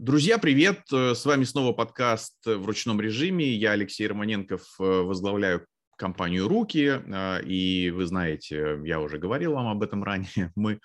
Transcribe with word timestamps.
Друзья, 0.00 0.38
привет! 0.38 0.82
С 0.92 1.24
вами 1.24 1.42
снова 1.42 1.72
подкаст 1.72 2.36
в 2.46 2.64
ручном 2.64 3.00
режиме. 3.00 3.52
Я 3.52 3.72
Алексей 3.72 4.06
Романенков, 4.06 4.62
возглавляю 4.78 5.66
компанию 5.96 6.46
«Руки», 6.46 7.02
и 7.44 7.90
вы 7.90 8.06
знаете, 8.06 8.78
я 8.84 9.00
уже 9.00 9.18
говорил 9.18 9.54
вам 9.54 9.66
об 9.66 9.82
этом 9.82 10.04
ранее, 10.04 10.52
мы 10.54 10.78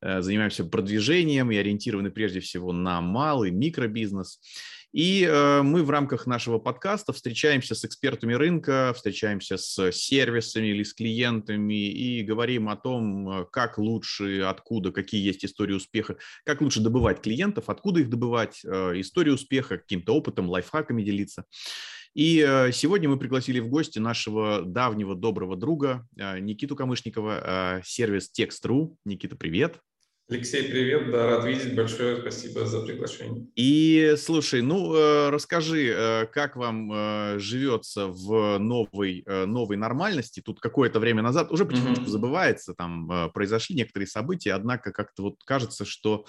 э, 0.00 0.22
занимаемся 0.22 0.64
продвижением 0.64 1.50
и 1.50 1.56
ориентированы 1.56 2.10
прежде 2.10 2.40
всего 2.40 2.72
на 2.72 3.02
малый 3.02 3.50
микробизнес. 3.50 4.40
И 4.94 5.24
э, 5.28 5.62
мы 5.62 5.82
в 5.82 5.90
рамках 5.90 6.24
нашего 6.24 6.60
подкаста 6.60 7.12
встречаемся 7.12 7.74
с 7.74 7.84
экспертами 7.84 8.34
рынка, 8.34 8.92
встречаемся 8.94 9.56
с 9.56 9.90
сервисами 9.90 10.68
или 10.68 10.84
с 10.84 10.94
клиентами 10.94 11.90
и 11.90 12.22
говорим 12.22 12.68
о 12.68 12.76
том, 12.76 13.28
э, 13.28 13.46
как 13.50 13.76
лучше, 13.78 14.42
откуда, 14.42 14.92
какие 14.92 15.20
есть 15.20 15.44
истории 15.44 15.72
успеха, 15.72 16.16
как 16.44 16.60
лучше 16.60 16.78
добывать 16.78 17.22
клиентов, 17.22 17.64
откуда 17.70 18.02
их 18.02 18.08
добывать, 18.08 18.60
э, 18.64 19.00
историю 19.00 19.34
успеха, 19.34 19.78
каким-то 19.78 20.14
опытом, 20.14 20.48
лайфхаками 20.48 21.02
делиться. 21.02 21.44
И 22.14 22.38
сегодня 22.72 23.08
мы 23.08 23.18
пригласили 23.18 23.58
в 23.58 23.66
гости 23.66 23.98
нашего 23.98 24.62
давнего 24.62 25.16
доброго 25.16 25.56
друга 25.56 26.06
Никиту 26.14 26.76
Камышникова, 26.76 27.80
сервис 27.84 28.30
Text.ru. 28.38 28.94
Никита, 29.04 29.34
привет. 29.34 29.80
Алексей, 30.30 30.70
привет, 30.70 31.10
да, 31.10 31.26
рад 31.26 31.44
видеть, 31.44 31.74
большое 31.74 32.18
спасибо 32.18 32.64
за 32.64 32.80
приглашение. 32.80 33.46
И 33.56 34.14
слушай, 34.16 34.62
ну 34.62 34.94
э, 34.94 35.28
расскажи, 35.28 35.92
э, 35.94 36.26
как 36.32 36.56
вам 36.56 36.90
э, 36.90 37.38
живется 37.38 38.06
в 38.06 38.56
новой, 38.56 39.22
новой 39.26 39.76
нормальности? 39.76 40.40
Тут 40.40 40.60
какое-то 40.60 40.98
время 40.98 41.20
назад 41.20 41.52
уже 41.52 41.66
потихонечку 41.66 42.04
mm-hmm. 42.04 42.08
забывается, 42.08 42.72
там 42.72 43.30
произошли 43.34 43.76
некоторые 43.76 44.08
события, 44.08 44.54
однако 44.54 44.92
как-то 44.92 45.24
вот 45.24 45.44
кажется, 45.44 45.84
что 45.84 46.24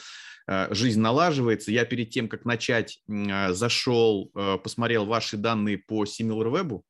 жизнь 0.71 0.99
налаживается. 0.99 1.71
Я 1.71 1.85
перед 1.85 2.09
тем, 2.09 2.27
как 2.27 2.43
начать, 2.43 2.99
зашел, 3.07 4.29
посмотрел 4.61 5.05
ваши 5.05 5.37
данные 5.37 5.77
по 5.77 6.03
SimilarWeb, 6.03 6.81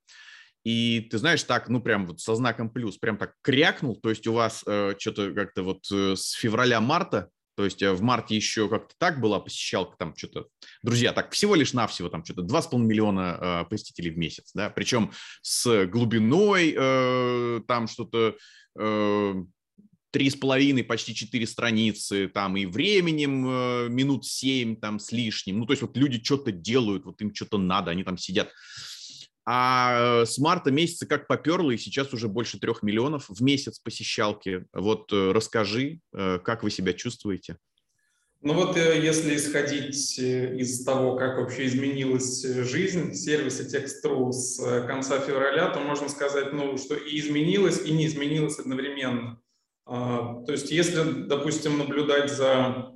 и 0.65 1.07
ты 1.11 1.19
знаешь, 1.19 1.43
так, 1.43 1.69
ну, 1.69 1.79
прям 1.79 2.07
вот 2.07 2.19
со 2.19 2.33
знаком 2.35 2.71
плюс, 2.71 2.97
прям 2.97 3.17
так 3.17 3.35
крякнул, 3.43 3.95
то 3.95 4.09
есть 4.09 4.25
у 4.25 4.33
вас 4.33 4.63
э, 4.65 4.95
что-то 4.97 5.31
как-то 5.31 5.61
вот 5.61 5.85
э, 5.93 6.15
с 6.15 6.31
февраля-марта, 6.31 7.29
то 7.55 7.65
есть 7.65 7.83
э, 7.83 7.93
в 7.93 8.01
марте 8.01 8.35
еще 8.35 8.67
как-то 8.67 8.95
так 8.97 9.21
была 9.21 9.39
посещалка, 9.39 9.95
там 9.97 10.15
что-то, 10.15 10.47
друзья, 10.81 11.13
так 11.13 11.31
всего 11.33 11.53
лишь 11.53 11.73
навсего 11.73 12.09
там 12.09 12.25
что-то 12.25 12.41
2,5 12.41 12.79
миллиона 12.79 13.37
э, 13.39 13.69
посетителей 13.69 14.09
в 14.09 14.17
месяц, 14.17 14.51
да, 14.55 14.71
причем 14.71 15.11
с 15.43 15.85
глубиной 15.85 16.75
э, 16.75 17.61
там 17.67 17.87
что-то... 17.87 18.35
Э, 18.77 19.35
три 20.11 20.29
с 20.29 20.35
половиной, 20.37 20.85
почти 20.85 21.13
четыре 21.13 21.45
страницы, 21.45 22.29
там 22.29 22.55
и 22.55 22.65
временем 22.65 23.45
э, 23.45 23.89
минут 23.89 24.25
семь 24.25 24.77
там 24.77 24.97
с 24.97 25.11
лишним. 25.11 25.59
Ну, 25.59 25.65
то 25.65 25.73
есть 25.73 25.81
вот 25.81 25.97
люди 25.97 26.23
что-то 26.23 26.53
делают, 26.53 27.03
вот 27.03 27.21
им 27.21 27.35
что-то 27.35 27.57
надо, 27.57 27.91
они 27.91 28.05
там 28.05 28.17
сидят. 28.17 28.49
А 29.47 30.21
э, 30.21 30.25
с 30.25 30.39
марта 30.39 30.71
месяца 30.71 31.05
как 31.05 31.27
поперло, 31.27 31.69
и 31.69 31.77
сейчас 31.77 32.13
уже 32.13 32.27
больше 32.27 32.59
трех 32.59 32.81
миллионов 32.81 33.29
в 33.29 33.43
месяц 33.43 33.79
посещалки. 33.79 34.65
Вот 34.73 35.13
э, 35.13 35.31
расскажи, 35.31 35.99
э, 36.13 36.39
как 36.43 36.63
вы 36.63 36.71
себя 36.71 36.93
чувствуете? 36.93 37.57
Ну 38.41 38.53
вот 38.53 38.75
если 38.77 39.35
исходить 39.35 40.19
из 40.19 40.83
того, 40.83 41.15
как 41.15 41.37
вообще 41.37 41.65
изменилась 41.65 42.43
жизнь 42.43 43.13
сервиса 43.13 43.63
Text.ru 43.63 44.31
с 44.31 44.85
конца 44.85 45.19
февраля, 45.19 45.69
то 45.69 45.79
можно 45.79 46.09
сказать, 46.09 46.53
ну, 46.53 46.77
что 46.77 46.95
и 46.95 47.19
изменилось, 47.19 47.83
и 47.83 47.91
не 47.91 48.05
изменилось 48.05 48.59
одновременно. 48.59 49.41
А, 49.87 50.43
то 50.45 50.51
есть 50.51 50.69
если, 50.69 51.23
допустим, 51.23 51.79
наблюдать 51.79 52.31
за 52.31 52.94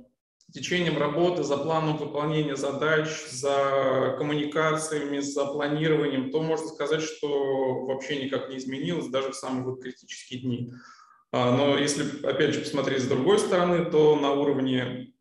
течением 0.52 0.98
работы, 0.98 1.42
за 1.42 1.56
планом 1.56 1.96
выполнения 1.96 2.56
задач, 2.56 3.08
за 3.30 4.14
коммуникациями, 4.18 5.18
за 5.18 5.46
планированием, 5.46 6.30
то 6.30 6.42
можно 6.42 6.68
сказать, 6.68 7.02
что 7.02 7.84
вообще 7.84 8.24
никак 8.24 8.48
не 8.48 8.58
изменилось 8.58 9.08
даже 9.08 9.30
в 9.30 9.36
самые 9.36 9.64
вот 9.64 9.82
критические 9.82 10.40
дни. 10.40 10.72
А, 11.32 11.56
но 11.56 11.78
если, 11.78 12.26
опять 12.26 12.54
же, 12.54 12.60
посмотреть 12.60 13.02
с 13.02 13.06
другой 13.06 13.38
стороны, 13.38 13.84
то 13.84 14.16
на 14.16 14.32
уровне, 14.32 15.12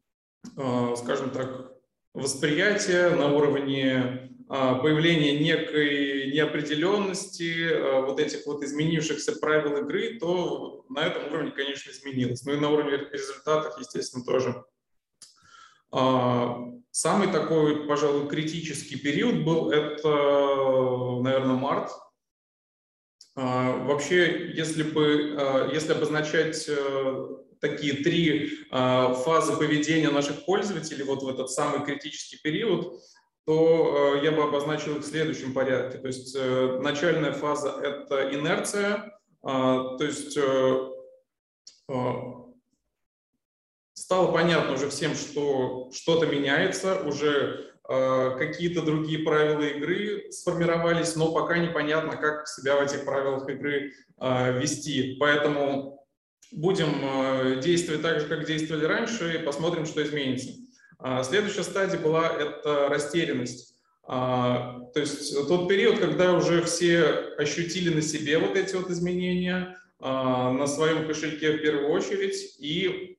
а, 0.58 0.96
скажем 0.96 1.30
так, 1.30 1.74
восприятия, 2.14 3.10
на 3.12 3.32
уровне 3.32 4.32
а, 4.50 4.76
появления 4.76 5.40
некой 5.40 6.32
неопределенности, 6.32 8.02
вот 8.02 8.20
этих 8.20 8.46
вот 8.48 8.64
изменившихся 8.64 9.34
правил 9.40 9.78
игры, 9.78 10.18
то 10.20 10.86
на 10.90 11.06
этом 11.06 11.32
уровне, 11.32 11.52
конечно, 11.52 11.92
изменилось. 11.92 12.44
Ну 12.46 12.54
и 12.54 12.60
на 12.60 12.72
уровне 12.72 12.98
результатов, 13.12 13.78
естественно, 13.80 14.24
тоже 14.24 14.64
самый 15.92 17.28
такой, 17.32 17.88
пожалуй, 17.88 18.28
критический 18.28 18.98
период 18.98 19.44
был 19.44 19.72
это, 19.72 20.10
наверное, 21.22 21.56
март. 21.56 21.92
А, 23.36 23.86
вообще, 23.86 24.52
если 24.54 24.84
бы, 24.84 25.36
а, 25.38 25.70
если 25.72 25.94
обозначать 25.94 26.68
э, 26.68 27.28
такие 27.62 27.94
три 28.04 28.66
фазы 28.70 29.58
поведения 29.58 30.10
наших 30.10 30.46
пользователей 30.46 31.04
вот 31.04 31.24
в 31.24 31.28
этот 31.28 31.50
самый 31.50 31.86
критический 31.86 32.38
период, 32.42 33.02
то 33.46 34.20
я 34.22 34.32
бы 34.32 34.44
обозначил 34.44 34.96
их 34.96 35.04
в 35.04 35.08
следующем 35.08 35.54
порядке. 35.54 35.98
То 35.98 36.08
есть 36.08 36.36
э, 36.38 36.80
начальная 36.82 37.34
фаза– 37.34 37.70
это 37.84 38.34
инерция, 38.34 39.20
то 39.42 39.98
есть 40.00 40.38
э, 40.38 40.90
стало 44.00 44.32
понятно 44.32 44.76
уже 44.76 44.90
всем, 44.90 45.14
что 45.14 45.90
что-то 45.94 46.26
меняется, 46.26 47.02
уже 47.02 47.74
э, 47.88 48.36
какие-то 48.38 48.82
другие 48.82 49.20
правила 49.20 49.64
игры 49.64 50.32
сформировались, 50.32 51.16
но 51.18 51.34
пока 51.34 51.58
непонятно, 51.58 52.16
как 52.16 52.48
себя 52.48 52.78
в 52.78 52.82
этих 52.82 53.04
правилах 53.04 53.50
игры 53.50 53.92
э, 54.20 54.60
вести. 54.60 55.18
Поэтому 55.20 56.08
будем 56.54 56.88
э, 57.04 57.62
действовать 57.62 58.02
так 58.02 58.22
же, 58.22 58.28
как 58.28 58.46
действовали 58.46 58.86
раньше, 58.86 59.36
и 59.36 59.44
посмотрим, 59.44 59.86
что 59.86 60.02
изменится. 60.02 60.52
А 60.98 61.24
следующая 61.24 61.64
стадия 61.64 62.00
была 62.00 62.30
это 62.30 62.88
растерянность. 62.88 63.76
А, 64.04 64.80
то 64.94 65.02
есть 65.02 65.36
тот 65.48 65.68
период, 65.68 66.00
когда 66.00 66.34
уже 66.34 66.64
все 66.64 67.04
ощутили 67.38 67.94
на 67.94 68.02
себе 68.02 68.40
вот 68.40 68.56
эти 68.56 68.76
вот 68.76 68.90
изменения, 68.90 69.78
а, 70.00 70.52
на 70.52 70.68
своем 70.68 71.06
кошельке 71.06 71.52
в 71.52 71.62
первую 71.62 71.90
очередь, 71.92 72.56
и 72.60 73.19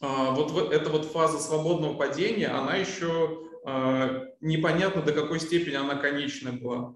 вот 0.00 0.72
эта 0.72 0.90
вот 0.90 1.04
фаза 1.04 1.38
свободного 1.38 1.94
падения, 1.94 2.48
она 2.48 2.76
еще 2.76 3.50
а, 3.64 4.24
непонятно 4.40 5.02
до 5.02 5.12
какой 5.12 5.40
степени 5.40 5.74
она 5.74 5.96
конечная 5.96 6.52
была. 6.52 6.94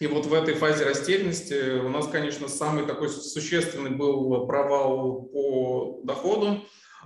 И 0.00 0.06
вот 0.08 0.26
в 0.26 0.34
этой 0.34 0.54
фазе 0.54 0.84
растерянности 0.84 1.78
у 1.78 1.88
нас, 1.88 2.08
конечно, 2.08 2.48
самый 2.48 2.86
такой 2.86 3.08
существенный 3.08 3.90
был 3.90 4.46
провал 4.46 5.22
по 5.22 6.00
доходу. 6.02 6.62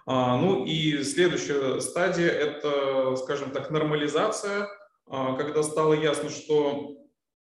А, 0.06 0.36
ну 0.38 0.64
и 0.64 1.02
следующая 1.02 1.80
стадия– 1.80 2.28
это, 2.30 3.16
скажем 3.16 3.50
так, 3.50 3.70
нормализация, 3.70 4.68
когда 5.08 5.62
стало 5.62 5.92
ясно, 5.92 6.30
что 6.30 6.96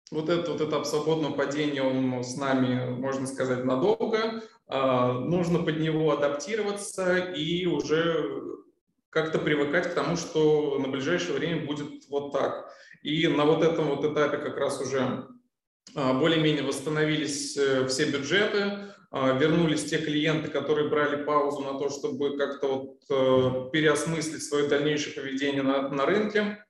вот 0.09 0.29
это 0.29 0.51
вот 0.51 0.61
этап 0.61 0.85
свободного 0.85 1.33
падения, 1.33 1.83
он 1.83 2.23
с 2.23 2.35
нами, 2.35 2.89
можно 2.89 3.27
сказать, 3.27 3.63
надолго. 3.65 4.41
А, 4.73 5.11
нужно 5.11 5.59
под 5.59 5.81
него 5.81 6.11
адаптироваться 6.11 7.17
и 7.17 7.65
уже 7.65 8.41
как-то 9.09 9.37
привыкать 9.37 9.91
к 9.91 9.93
тому, 9.93 10.15
что 10.15 10.79
на 10.79 10.87
ближайшее 10.87 11.33
время 11.33 11.65
будет 11.65 12.07
вот 12.07 12.31
так. 12.31 12.73
И 13.03 13.27
на 13.27 13.43
вот 13.43 13.63
этом 13.63 13.87
вот 13.87 14.05
этапе 14.05 14.37
как 14.37 14.55
раз 14.55 14.79
уже 14.79 15.27
а, 15.93 16.13
более-менее 16.13 16.63
восстановились 16.63 17.57
э, 17.57 17.85
все 17.89 18.09
бюджеты, 18.09 18.93
а, 19.11 19.37
вернулись 19.37 19.83
те 19.83 19.97
клиенты, 19.97 20.49
которые 20.49 20.87
брали 20.87 21.21
паузу 21.21 21.63
на 21.63 21.77
то, 21.77 21.89
чтобы 21.89 22.37
как-то 22.37 22.67
вот 22.67 22.97
э, 23.09 23.69
переосмыслить 23.73 24.41
свое 24.41 24.69
дальнейшее 24.69 25.13
поведение 25.13 25.63
на, 25.63 25.89
на 25.89 26.05
рынке, 26.05 26.63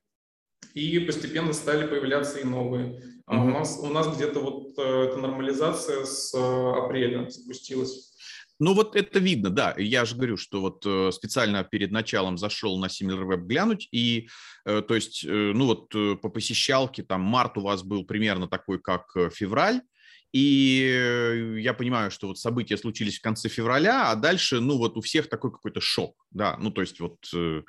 и 0.73 0.97
постепенно 0.97 1.53
стали 1.53 1.85
появляться 1.85 2.39
и 2.39 2.45
новые. 2.45 2.99
А 3.31 3.41
у 3.41 3.47
нас, 3.47 3.79
у 3.81 3.87
нас 3.87 4.13
где-то 4.13 4.41
вот 4.41 4.77
э, 4.77 4.81
эта 4.81 5.17
нормализация 5.17 6.03
с 6.03 6.33
э, 6.33 6.83
апреля 6.83 7.29
запустилась. 7.29 8.11
Ну 8.59 8.73
вот 8.73 8.97
это 8.97 9.19
видно, 9.19 9.49
да. 9.49 9.73
Я 9.77 10.03
же 10.03 10.17
говорю, 10.17 10.35
что 10.35 10.59
вот 10.59 10.85
э, 10.85 11.11
специально 11.13 11.63
перед 11.63 11.91
началом 11.91 12.37
зашел 12.37 12.77
на 12.77 12.87
SimilarWeb 12.87 13.45
глянуть, 13.45 13.87
и 13.93 14.27
то 14.65 14.93
есть, 14.93 15.25
ну 15.25 15.65
вот 15.65 15.89
по 16.21 16.29
посещалке, 16.29 17.01
там 17.01 17.21
март 17.21 17.57
у 17.57 17.61
вас 17.61 17.81
был 17.81 18.05
примерно 18.05 18.47
такой, 18.47 18.79
как 18.79 19.11
февраль, 19.33 19.81
И 20.33 20.81
э, 20.89 21.59
я 21.59 21.73
понимаю, 21.73 22.09
что 22.09 22.27
вот 22.27 22.39
события 22.39 22.77
случились 22.77 23.19
в 23.19 23.21
конце 23.21 23.49
февраля, 23.49 24.11
а 24.11 24.15
дальше, 24.15 24.61
ну 24.61 24.77
вот 24.77 24.95
у 24.95 25.01
всех 25.01 25.27
такой 25.27 25.51
какой-то 25.51 25.81
шок, 25.81 26.15
да, 26.31 26.55
ну 26.57 26.71
то 26.71 26.81
есть 26.81 26.99
вот... 27.01 27.17
Э, 27.35 27.63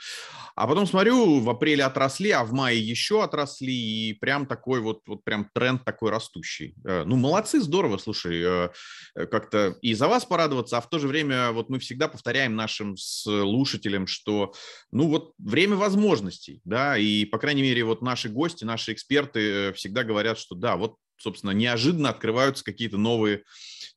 а 0.54 0.68
потом 0.68 0.86
смотрю, 0.86 1.40
в 1.40 1.50
апреле 1.50 1.84
отросли, 1.84 2.30
а 2.30 2.44
в 2.44 2.52
мае 2.52 2.78
еще 2.78 3.24
отросли, 3.24 3.72
и 3.72 4.12
прям 4.12 4.46
такой 4.46 4.80
вот, 4.80 5.00
вот 5.06 5.24
прям 5.24 5.50
тренд 5.52 5.84
такой 5.84 6.10
растущий. 6.10 6.76
Э, 6.84 7.02
ну 7.04 7.16
молодцы, 7.16 7.60
здорово, 7.60 7.98
слушай, 7.98 8.70
как-то 9.14 9.76
и 9.82 9.94
за 9.94 10.06
вас 10.06 10.24
порадоваться, 10.24 10.78
а 10.78 10.80
в 10.80 10.88
то 10.88 11.00
же 11.00 11.08
время 11.08 11.50
вот 11.50 11.68
мы 11.68 11.80
всегда 11.80 12.06
повторяем 12.06 12.54
нашим 12.54 12.96
слушателям, 12.96 14.06
что, 14.06 14.52
ну 14.92 15.08
вот 15.08 15.32
время 15.38 15.74
возможностей, 15.74 16.60
да, 16.64 16.96
и 16.96 17.24
по 17.24 17.38
крайней 17.38 17.62
мере 17.62 17.82
вот 17.84 18.02
наши 18.02 18.28
гости, 18.28 18.64
наши 18.64 18.92
эксперты 18.92 19.72
всегда 19.72 20.04
говорят, 20.04 20.38
что 20.38 20.54
да, 20.54 20.76
вот 20.76 20.96
собственно, 21.22 21.52
неожиданно 21.52 22.10
открываются 22.10 22.64
какие-то 22.64 22.98
новые, 22.98 23.44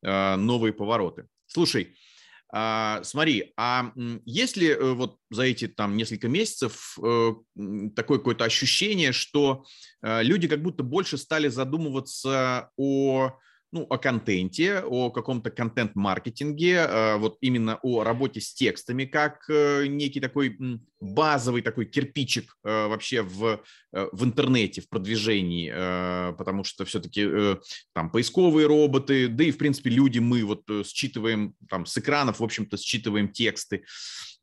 а, 0.04 0.38
новые 0.38 0.74
повороты. 0.74 1.28
Слушай, 1.48 1.96
а, 2.54 3.04
смотри, 3.04 3.54
а 3.58 3.92
есть 4.24 4.56
ли 4.56 4.70
э, 4.70 4.94
вот 4.94 5.18
за 5.30 5.44
эти 5.44 5.68
там 5.68 5.98
несколько 5.98 6.30
месяцев 6.30 6.98
э, 7.04 7.34
такое 7.96 8.20
какое-то 8.20 8.46
ощущение, 8.46 9.12
что 9.12 9.66
э, 10.02 10.24
люди 10.24 10.48
как 10.48 10.62
будто 10.62 10.84
больше 10.84 11.18
стали 11.18 11.50
задумываться 11.50 12.70
о 12.78 13.32
ну, 13.72 13.86
о 13.90 13.98
контенте, 13.98 14.80
о 14.86 15.12
каком-то 15.12 15.52
контент-маркетинге, 15.52 16.76
э, 16.76 17.18
вот 17.18 17.38
именно 17.42 17.80
о 17.84 18.04
работе 18.04 18.40
с 18.40 18.54
текстами, 18.54 19.06
как 19.06 19.50
э, 19.50 19.88
некий 19.88 20.20
такой 20.20 20.58
базовый 21.02 21.62
такой 21.62 21.86
кирпичик 21.86 22.56
э, 22.64 22.88
вообще 22.88 23.22
в, 23.22 23.62
в 23.92 24.24
интернете, 24.24 24.82
в 24.82 24.90
продвижении, 24.90 25.70
потому 26.38 26.64
что 26.64 26.86
все-таки 26.86 27.28
там 27.94 28.10
поисковые 28.12 28.68
роботы, 28.68 29.28
да 29.28 29.44
и, 29.44 29.52
в 29.52 29.58
принципе, 29.58 29.90
люди, 29.90 30.20
мы 30.20 30.44
вот 30.44 30.64
считываем 30.86 31.54
там 31.70 31.86
с 31.86 31.98
экранов, 31.98 32.40
в 32.40 32.44
общем-то, 32.44 32.78
считываем 32.78 33.30
тексты. 33.30 33.84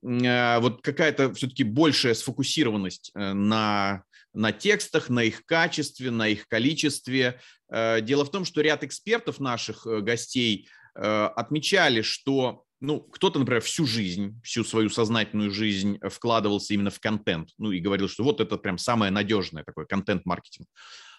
Вот 0.03 0.83
какая-то 0.83 1.33
все-таки 1.35 1.65
большая 1.65 2.15
сфокусированность 2.15 3.13
на 3.15 4.05
на 4.35 4.53
текстах, 4.53 5.09
на 5.09 5.25
их 5.25 5.45
качестве, 5.47 6.11
на 6.11 6.29
их 6.29 6.49
количестве. 6.49 7.41
Э, 7.71 8.01
дело 8.01 8.25
в 8.25 8.31
том, 8.31 8.45
что 8.45 8.61
ряд 8.61 8.85
экспертов 8.85 9.41
наших 9.41 9.87
э, 9.87 10.01
гостей 10.01 10.69
э, 10.95 11.01
отмечали, 11.37 12.03
что 12.03 12.65
ну, 12.81 13.01
кто-то, 13.01 13.39
например, 13.39 13.63
всю 13.63 13.87
жизнь, 13.87 14.41
всю 14.43 14.65
свою 14.65 14.91
сознательную 14.91 15.53
жизнь 15.53 15.99
вкладывался 16.11 16.75
именно 16.75 16.91
в 16.91 16.99
контент, 16.99 17.51
ну, 17.57 17.71
и 17.71 17.79
говорил, 17.79 18.09
что 18.09 18.25
вот 18.25 18.41
это 18.41 18.57
прям 18.57 18.77
самое 18.77 19.13
надежное 19.13 19.63
такое 19.63 19.85
контент-маркетинг. 19.85 20.67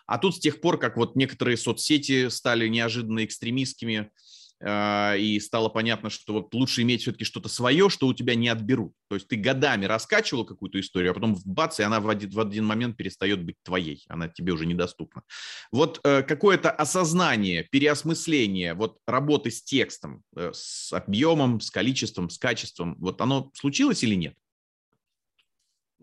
А 0.06 0.18
тут 0.18 0.36
с 0.36 0.40
тех 0.40 0.60
пор, 0.60 0.78
как 0.78 0.98
вот 0.98 1.16
некоторые 1.16 1.56
соцсети 1.56 2.28
стали 2.28 2.68
неожиданно 2.68 3.24
экстремистскими, 3.24 4.12
и 4.62 5.40
стало 5.42 5.70
понятно, 5.70 6.10
что 6.10 6.34
вот 6.34 6.54
лучше 6.54 6.82
иметь 6.84 7.02
все-таки 7.02 7.26
что-то 7.26 7.50
свое, 7.50 7.90
что 7.90 8.08
у 8.08 8.14
тебя 8.14 8.36
не 8.36 8.48
отберут. 8.48 8.94
То 9.10 9.16
есть 9.16 9.28
ты 9.28 9.36
годами 9.36 9.86
раскачивал 9.86 10.46
какую-то 10.46 10.80
историю, 10.80 11.12
а 11.12 11.14
потом 11.14 11.38
бац, 11.46 11.80
и 11.80 11.84
она 11.84 12.00
в 12.00 12.10
один, 12.10 12.30
в 12.30 12.40
один 12.40 12.66
момент 12.66 12.98
перестает 12.98 13.44
быть 13.44 13.58
твоей, 13.64 14.04
она 14.08 14.30
тебе 14.30 14.54
уже 14.54 14.66
недоступна. 14.66 15.24
Вот 15.72 16.00
э, 16.04 16.24
какое-то 16.24 16.72
осознание, 16.72 17.64
переосмысление 17.64 18.74
вот 18.74 18.98
работы 19.06 19.52
с 19.52 19.62
текстом, 19.64 20.24
э, 20.36 20.52
с 20.54 20.94
объемом, 20.94 21.60
с 21.60 21.70
количеством, 21.70 22.30
с 22.30 22.38
качеством, 22.38 22.96
вот 23.00 23.22
оно 23.22 23.52
случилось 23.54 24.04
или 24.04 24.16
нет? 24.16 24.36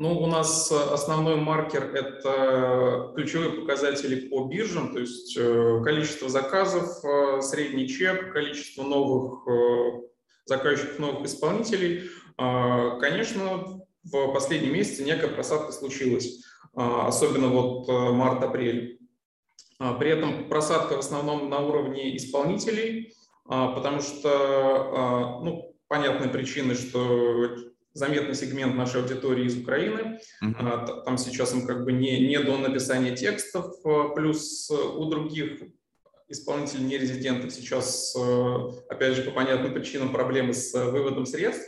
Ну, 0.00 0.18
у 0.18 0.26
нас 0.26 0.72
э, 0.72 0.76
основной 0.94 1.36
маркер– 1.36 1.84
это 1.94 3.12
ключевые 3.14 3.50
показатели 3.50 4.28
по 4.30 4.46
биржам, 4.46 4.94
то 4.94 4.98
есть 4.98 5.36
э, 5.36 5.82
количество 5.84 6.30
заказов, 6.30 7.04
э, 7.04 7.42
средний 7.42 7.86
чек, 7.86 8.32
количество 8.32 8.82
новых 8.82 9.46
заказчиков, 10.46 10.98
новых 10.98 11.26
исполнителей. 11.26 12.08
А, 12.38 12.98
конечно, 12.98 13.82
в 14.02 14.32
последние 14.32 14.72
месяцы 14.72 15.04
некая 15.04 15.28
просадка 15.28 15.70
случилась, 15.70 16.46
а, 16.74 17.06
особенно 17.06 17.48
вот 17.48 17.86
март-апрель. 17.88 19.00
А, 19.78 19.92
при 19.92 20.12
этом 20.12 20.48
просадка 20.48 20.94
в 20.94 21.00
основном 21.00 21.50
на 21.50 21.58
уровне 21.58 22.16
исполнителей, 22.16 23.14
потому 23.44 24.00
что, 24.00 25.40
ну, 25.42 25.76
понятные 25.88 26.30
причины, 26.30 26.74
что 26.74 27.69
заметный 27.92 28.34
сегмент 28.34 28.76
нашей 28.76 29.02
аудитории 29.02 29.46
из 29.46 29.56
Украины. 29.56 30.20
Uh-huh. 30.42 31.02
Там 31.04 31.18
сейчас 31.18 31.52
им 31.52 31.66
как 31.66 31.84
бы 31.84 31.92
не, 31.92 32.28
не 32.28 32.38
до 32.38 32.56
написания 32.56 33.16
текстов, 33.16 33.74
а, 33.84 34.10
плюс 34.10 34.70
у 34.70 35.04
других 35.06 35.62
исполнителей 36.28 36.84
нерезидентов 36.84 37.52
сейчас, 37.52 38.14
а, 38.16 38.70
опять 38.88 39.16
же, 39.16 39.22
по 39.22 39.32
понятным 39.32 39.74
причинам 39.74 40.12
проблемы 40.12 40.54
с 40.54 40.72
выводом 40.74 41.26
средств. 41.26 41.66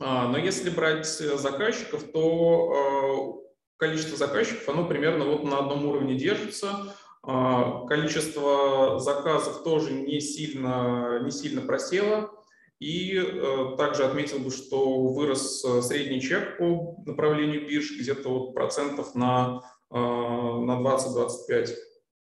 Но 0.00 0.36
если 0.36 0.70
брать 0.70 1.06
заказчиков, 1.06 2.02
то 2.12 3.44
количество 3.76 4.18
заказчиков, 4.18 4.68
оно 4.68 4.88
примерно 4.88 5.24
вот 5.24 5.44
на 5.44 5.58
одном 5.60 5.86
уровне 5.86 6.16
держится. 6.16 6.94
Количество 7.22 8.98
заказов 8.98 9.62
тоже 9.62 9.92
не 9.92 10.20
сильно, 10.20 11.20
не 11.22 11.30
сильно 11.30 11.60
просело. 11.62 12.43
И 12.80 13.16
э, 13.16 13.76
также 13.78 14.04
отметил 14.04 14.40
бы, 14.40 14.50
что 14.50 15.08
вырос 15.08 15.64
э, 15.64 15.80
средний 15.82 16.20
чек 16.20 16.58
по 16.58 16.96
направлению 17.06 17.66
бирж 17.66 17.92
где-то 17.98 18.28
вот 18.28 18.54
процентов 18.54 19.14
на, 19.14 19.62
э, 19.90 19.96
на 19.96 20.80
20-25. 20.80 21.70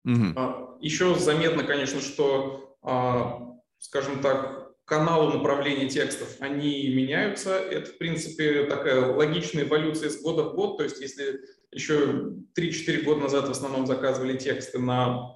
Угу. 0.04 0.78
Еще 0.80 1.14
заметно, 1.14 1.64
конечно, 1.64 2.00
что, 2.00 2.76
а, 2.82 3.56
скажем 3.78 4.20
так, 4.20 4.74
каналы 4.84 5.32
направления 5.32 5.88
текстов, 5.88 6.36
они 6.40 6.88
меняются. 6.94 7.56
Это, 7.56 7.90
в 7.90 7.96
принципе, 7.96 8.64
такая 8.64 9.14
логичная 9.14 9.64
эволюция 9.64 10.10
с 10.10 10.20
года 10.20 10.42
в 10.44 10.54
год. 10.54 10.76
То 10.76 10.84
есть, 10.84 11.00
если 11.00 11.40
еще 11.72 12.34
3-4 12.56 13.02
года 13.02 13.22
назад 13.22 13.48
в 13.48 13.50
основном 13.50 13.86
заказывали 13.86 14.36
тексты 14.36 14.78
на 14.78 15.34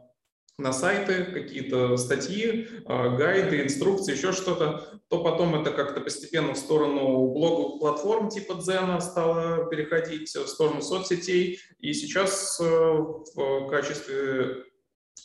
на 0.59 0.73
сайты, 0.73 1.25
какие-то 1.25 1.97
статьи, 1.97 2.69
а, 2.85 3.17
гайды, 3.17 3.63
инструкции, 3.63 4.13
еще 4.13 4.33
что-то, 4.33 5.01
то 5.09 5.23
потом 5.23 5.55
это 5.55 5.71
как-то 5.71 6.01
постепенно 6.01 6.55
в 6.55 6.59
сторону 6.59 7.29
блоговых 7.29 7.79
платформ 7.79 8.29
типа 8.29 8.55
Дзена 8.55 9.01
стало 9.01 9.67
переходить, 9.67 10.35
в 10.35 10.49
сторону 10.49 10.83
соцсетей. 10.83 11.61
И 11.79 11.93
сейчас 11.93 12.61
э, 12.61 12.65
в 12.65 13.69
качестве 13.71 14.65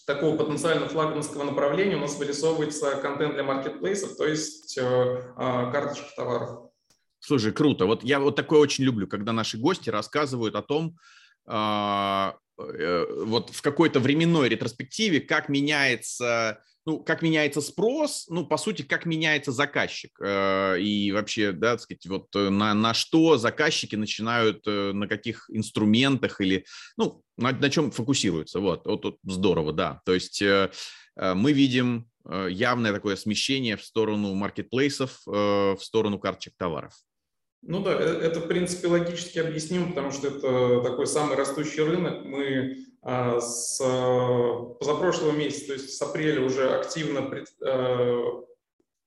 такого 0.06 0.38
потенциально 0.38 0.88
флагманского 0.88 1.44
направления 1.44 1.96
у 1.96 2.02
нас 2.02 2.18
вырисовывается 2.18 2.96
контент 2.98 3.34
для 3.34 3.44
маркетплейсов, 3.44 4.16
то 4.16 4.28
есть 4.28 4.78
э, 4.78 4.84
а, 5.36 5.72
карточки 5.72 6.16
товаров. 6.16 6.70
Слушай, 7.20 7.54
круто. 7.54 7.86
Вот 7.86 8.04
я 8.04 8.20
вот 8.20 8.36
такое 8.36 8.60
очень 8.60 8.84
люблю, 8.84 9.08
когда 9.08 9.32
наши 9.32 9.58
гости 9.58 9.90
рассказывают 9.90 10.56
о 10.56 10.62
том, 10.62 10.98
а, 11.46 12.36
вот 12.58 13.50
в 13.50 13.62
какой-то 13.62 14.00
временной 14.00 14.50
ретроспективе, 14.50 15.22
как 15.22 15.50
меняется, 15.50 16.62
ну, 16.86 17.00
как 17.00 17.22
меняется 17.22 17.62
спрос, 17.62 18.26
ну, 18.30 18.46
по 18.46 18.58
сути, 18.58 18.82
как 18.82 19.06
меняется 19.06 19.52
заказчик. 19.52 20.12
Э, 20.22 20.80
и 20.80 21.12
вообще, 21.12 21.52
да, 21.52 21.72
так 21.72 21.82
сказать, 21.82 22.06
вот 22.06 22.28
э, 22.36 22.50
на, 22.50 22.74
на 22.74 22.94
что 22.94 23.38
заказчики 23.38 23.96
начинают, 23.96 24.66
на 24.66 25.08
каких 25.08 25.50
инструментах 25.50 26.42
или, 26.42 26.66
ну, 26.98 27.24
на, 27.38 27.52
на 27.52 27.70
чем 27.70 27.92
фокусируются. 27.92 28.60
Вот, 28.60 28.86
вот, 28.86 29.06
вот 29.06 29.18
здорово, 29.24 29.74
да. 29.74 30.02
То 30.06 30.14
есть 30.14 30.44
мы 31.16 31.54
видим 31.54 32.10
явное 32.26 32.94
такое 32.94 33.16
смещение 33.16 33.78
в 33.78 33.84
сторону 33.84 34.34
маркетплейсов, 34.34 35.22
в 35.26 35.78
сторону 35.80 36.20
карточек 36.20 36.56
товаров. 36.58 36.94
Ну 37.66 37.82
да, 37.82 37.94
э, 37.94 38.20
это 38.22 38.42
в 38.42 38.48
принципе 38.48 38.88
логически 38.88 39.40
объяснимо, 39.40 39.90
потому 39.90 40.12
что 40.12 40.28
это 40.28 40.82
такой 40.82 41.08
самый 41.08 41.38
растущий 41.38 41.82
рынок. 41.82 42.26
Мы 42.26 42.78
а, 43.02 43.40
с 43.40 43.78
позапрошлого 44.80 45.32
месяца, 45.32 45.68
то 45.68 45.74
есть 45.74 45.98
с 45.98 46.02
апреля 46.02 46.42
уже 46.42 46.70
активно 46.70 47.22
пред, 47.24 47.48
а, 47.62 48.44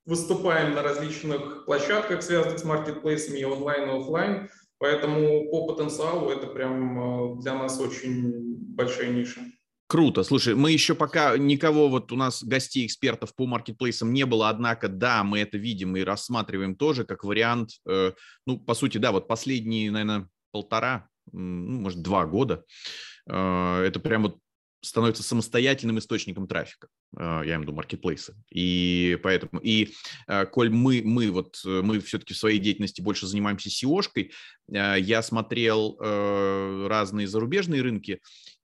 выступаем 0.07 0.75
на 0.75 0.83
различных 0.83 1.65
площадках, 1.67 2.23
связанных 2.23 2.59
с 2.59 2.65
маркетплейсами 2.65 3.39
и 3.39 3.45
онлайн, 3.45 3.89
и 3.89 4.01
офлайн. 4.01 4.51
Поэтому 4.79 5.51
по 5.51 5.67
потенциалу 5.67 6.31
это 6.31 6.47
прям 6.47 6.99
а, 6.99 7.37
для 7.37 7.55
нас 7.55 7.81
очень 7.81 8.57
большая 8.75 9.09
ниша. 9.09 9.41
Круто. 9.89 10.25
Слушай, 10.25 10.57
мы 10.57 10.73
еще 10.73 10.97
пока 10.97 11.39
никого, 11.39 11.89
вот 11.89 12.11
у 12.11 12.17
нас 12.17 12.43
гостей, 12.43 12.87
экспертов 12.87 13.35
по 13.37 13.47
маркетплейсам 13.47 14.13
не 14.13 14.27
было, 14.27 14.49
однако, 14.49 14.89
да, 14.89 15.23
мы 15.23 15.39
это 15.39 15.59
видим 15.59 15.97
и 15.97 16.03
рассматриваем 16.03 16.75
тоже 16.75 17.05
как 17.05 17.23
вариант, 17.23 17.71
э, 17.89 18.13
ну, 18.47 18.59
по 18.59 18.75
сути, 18.75 18.99
да, 18.99 19.13
вот 19.13 19.29
последние, 19.29 19.93
наверное, 19.93 20.29
полтора, 20.51 21.09
ну, 21.31 21.81
может, 21.81 22.03
два 22.03 22.27
года, 22.27 22.65
э, 23.29 23.83
это 23.87 24.01
прям 24.01 24.25
вот 24.25 24.39
становится 24.87 25.23
самостоятельным 25.23 25.99
источником 25.99 26.47
трафика, 26.47 26.89
э, 27.17 27.21
я 27.21 27.43
имею 27.45 27.61
в 27.61 27.63
виду 27.63 27.73
маркетплейсы. 27.75 28.35
И 28.51 29.19
поэтому, 29.23 29.61
и 29.61 29.93
э, 30.29 30.47
коль 30.47 30.71
мы, 30.71 31.03
мы 31.05 31.31
вот, 31.31 31.61
э, 31.65 31.83
мы 31.83 32.01
все-таки 32.01 32.35
в 32.35 32.39
своей 32.39 32.59
деятельности 32.59 33.01
больше 33.01 33.27
занимаемся 33.27 33.69
SEO-шкой, 33.69 34.33
я 34.69 35.23
смотрел 35.23 35.97
разные 36.89 37.29
зарубежные 37.29 37.83
рынки, 37.83 38.21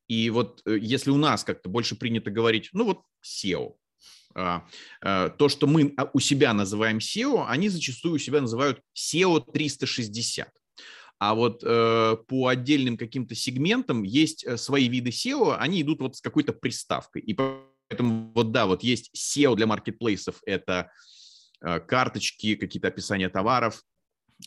И 0.09 0.31
вот 0.31 0.63
если 0.67 1.11
у 1.11 1.17
нас 1.17 1.45
как-то 1.45 1.69
больше 1.69 1.97
принято 1.97 2.31
говорить, 2.31 2.71
ну 2.73 2.85
вот 2.85 3.03
SEO, 3.25 3.75
а, 4.35 4.67
а, 5.01 5.29
то, 5.31 5.49
что 5.49 5.67
мы 5.67 5.95
у 6.13 6.21
себя 6.21 6.53
называем 6.53 6.99
SEO, 6.99 7.45
они 7.47 7.69
зачастую 7.69 8.15
у 8.15 8.19
себя 8.19 8.41
называют 8.41 8.81
SEO 8.97 9.43
360. 9.53 10.51
А 11.19 11.37
вот 11.37 11.63
э, 11.63 12.17
по 12.27 12.49
отдельным 12.49 12.97
каким-то 12.97 13.37
сегментам 13.37 14.03
есть 14.03 14.45
э, 14.45 14.57
свои 14.57 14.89
виды 14.89 15.11
SEO, 15.11 15.57
они 15.57 15.81
идут 15.81 16.01
вот 16.01 16.17
с 16.17 16.21
какой-то 16.21 16.53
приставкой. 16.53 17.23
И 17.23 17.33
поэтому 17.33 18.33
вот 18.35 18.51
да, 18.51 18.67
вот 18.67 18.83
есть 18.83 19.13
SEO 19.15 19.55
для 19.55 19.69
маркетплейсов, 19.69 20.41
это 20.47 20.91
э, 21.61 21.79
карточки, 21.79 22.57
какие-то 22.57 22.89
описания 22.89 23.29
товаров, 23.29 23.85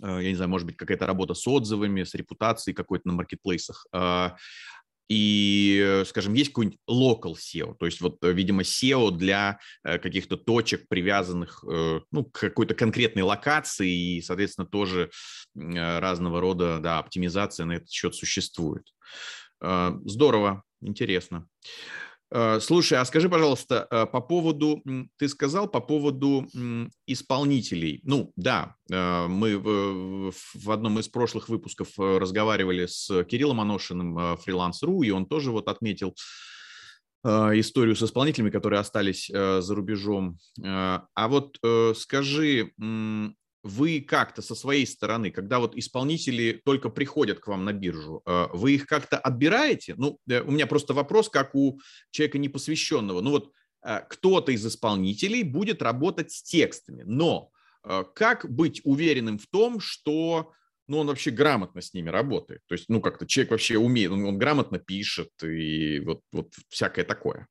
э, 0.04 0.20
я 0.22 0.30
не 0.30 0.36
знаю, 0.36 0.50
может 0.50 0.68
быть, 0.68 0.76
какая-то 0.76 1.08
работа 1.08 1.34
с 1.34 1.48
отзывами, 1.48 2.04
с 2.04 2.14
репутацией 2.14 2.74
какой-то 2.74 3.08
на 3.08 3.14
маркетплейсах. 3.14 3.88
Э, 5.08 5.14
и, 5.14 6.04
скажем, 6.06 6.34
есть 6.34 6.50
какой-нибудь 6.50 6.80
local 6.90 7.36
SEO, 7.36 7.76
то 7.78 7.86
есть 7.86 8.02
вот, 8.02 8.18
э, 8.24 8.32
видимо, 8.32 8.64
SEO 8.64 9.12
для 9.12 9.60
э, 9.84 9.98
каких-то 10.00 10.38
точек, 10.38 10.88
привязанных 10.88 11.64
э, 11.70 12.02
ну, 12.12 12.26
к 12.26 12.40
какой-то 12.40 12.74
конкретной 12.74 13.24
локации, 13.24 14.18
и, 14.18 14.22
соответственно, 14.22 14.68
тоже 14.68 15.10
разного 15.56 16.42
рода 16.42 16.80
да, 16.80 17.00
оптимизация 17.00 17.66
на 17.66 17.74
этот 17.74 17.90
счет 17.90 18.14
существует. 18.14 18.84
Здорово, 19.62 20.64
интересно. 20.82 21.48
Э, 21.64 22.05
слушай, 22.60 22.98
а 22.98 23.06
скажи, 23.06 23.30
пожалуйста, 23.30 23.88
э, 23.90 24.06
по 24.06 24.22
поводу, 24.22 24.84
ты 25.18 25.30
сказал 25.30 25.68
по 25.68 25.80
поводу 25.80 26.48
исполнителей. 27.08 28.02
Ну, 28.04 28.32
да, 28.36 28.76
э, 28.92 29.28
мы 29.28 29.58
в 29.58 30.72
одном 30.72 31.00
из 31.00 31.08
прошлых 31.08 31.50
выпусков 31.50 31.90
разговаривали 31.98 32.88
с 32.88 33.24
Кириллом 33.26 33.62
Аношиным, 33.62 34.38
фриланс.ру, 34.38 35.04
и 35.04 35.12
он 35.12 35.26
тоже 35.26 35.52
вот 35.52 35.68
отметил 35.68 36.16
историю 37.24 37.96
с 37.96 38.04
исполнителями, 38.04 38.52
которые 38.52 38.80
остались 38.80 39.28
за 39.28 39.76
рубежом. 39.76 40.38
А 40.64 41.28
вот 41.28 41.58
скажи, 41.96 42.72
вы 43.66 44.00
как-то 44.00 44.44
со 44.44 44.54
своей 44.54 44.86
стороны, 44.86 45.32
когда 45.32 45.60
вот 45.60 45.76
исполнители 45.76 46.62
только 46.64 46.90
приходят 46.90 47.40
к 47.40 47.48
вам 47.48 47.66
на 47.66 47.74
биржу, 47.74 48.22
э, 48.24 48.48
вы 48.54 48.76
их 48.76 48.86
как-то 48.86 49.18
отбираете? 49.18 49.96
Ну, 49.98 50.20
э, 50.30 50.42
у 50.42 50.52
меня 50.52 50.68
просто 50.68 50.94
вопрос, 50.94 51.30
как 51.30 51.56
у 51.56 51.80
человека 52.12 52.38
непосвященного. 52.38 53.22
Ну 53.22 53.32
вот 53.32 53.52
э, 53.84 54.02
кто-то 54.08 54.52
из 54.52 54.64
исполнителей 54.64 55.42
будет 55.42 55.82
работать 55.82 56.32
с 56.32 56.44
текстами, 56.44 57.04
но 57.06 57.52
как 58.16 58.52
быть 58.52 58.82
уверенным 58.84 59.38
в 59.38 59.46
том, 59.46 59.80
что 59.80 60.52
ну, 60.88 60.98
он 60.98 61.08
вообще 61.08 61.30
грамотно 61.30 61.82
с 61.82 61.94
ними 61.94 62.10
работает. 62.10 62.62
То 62.66 62.74
есть, 62.74 62.86
ну, 62.90 63.00
как-то 63.00 63.28
человек 63.28 63.52
вообще 63.52 63.78
умеет, 63.78 64.12
он, 64.12 64.26
он 64.26 64.40
грамотно 64.40 64.80
пишет 64.80 65.30
и 65.44 66.00
вот, 66.00 66.22
вот 66.32 66.52
всякое 66.70 67.06
такое. 67.06 67.48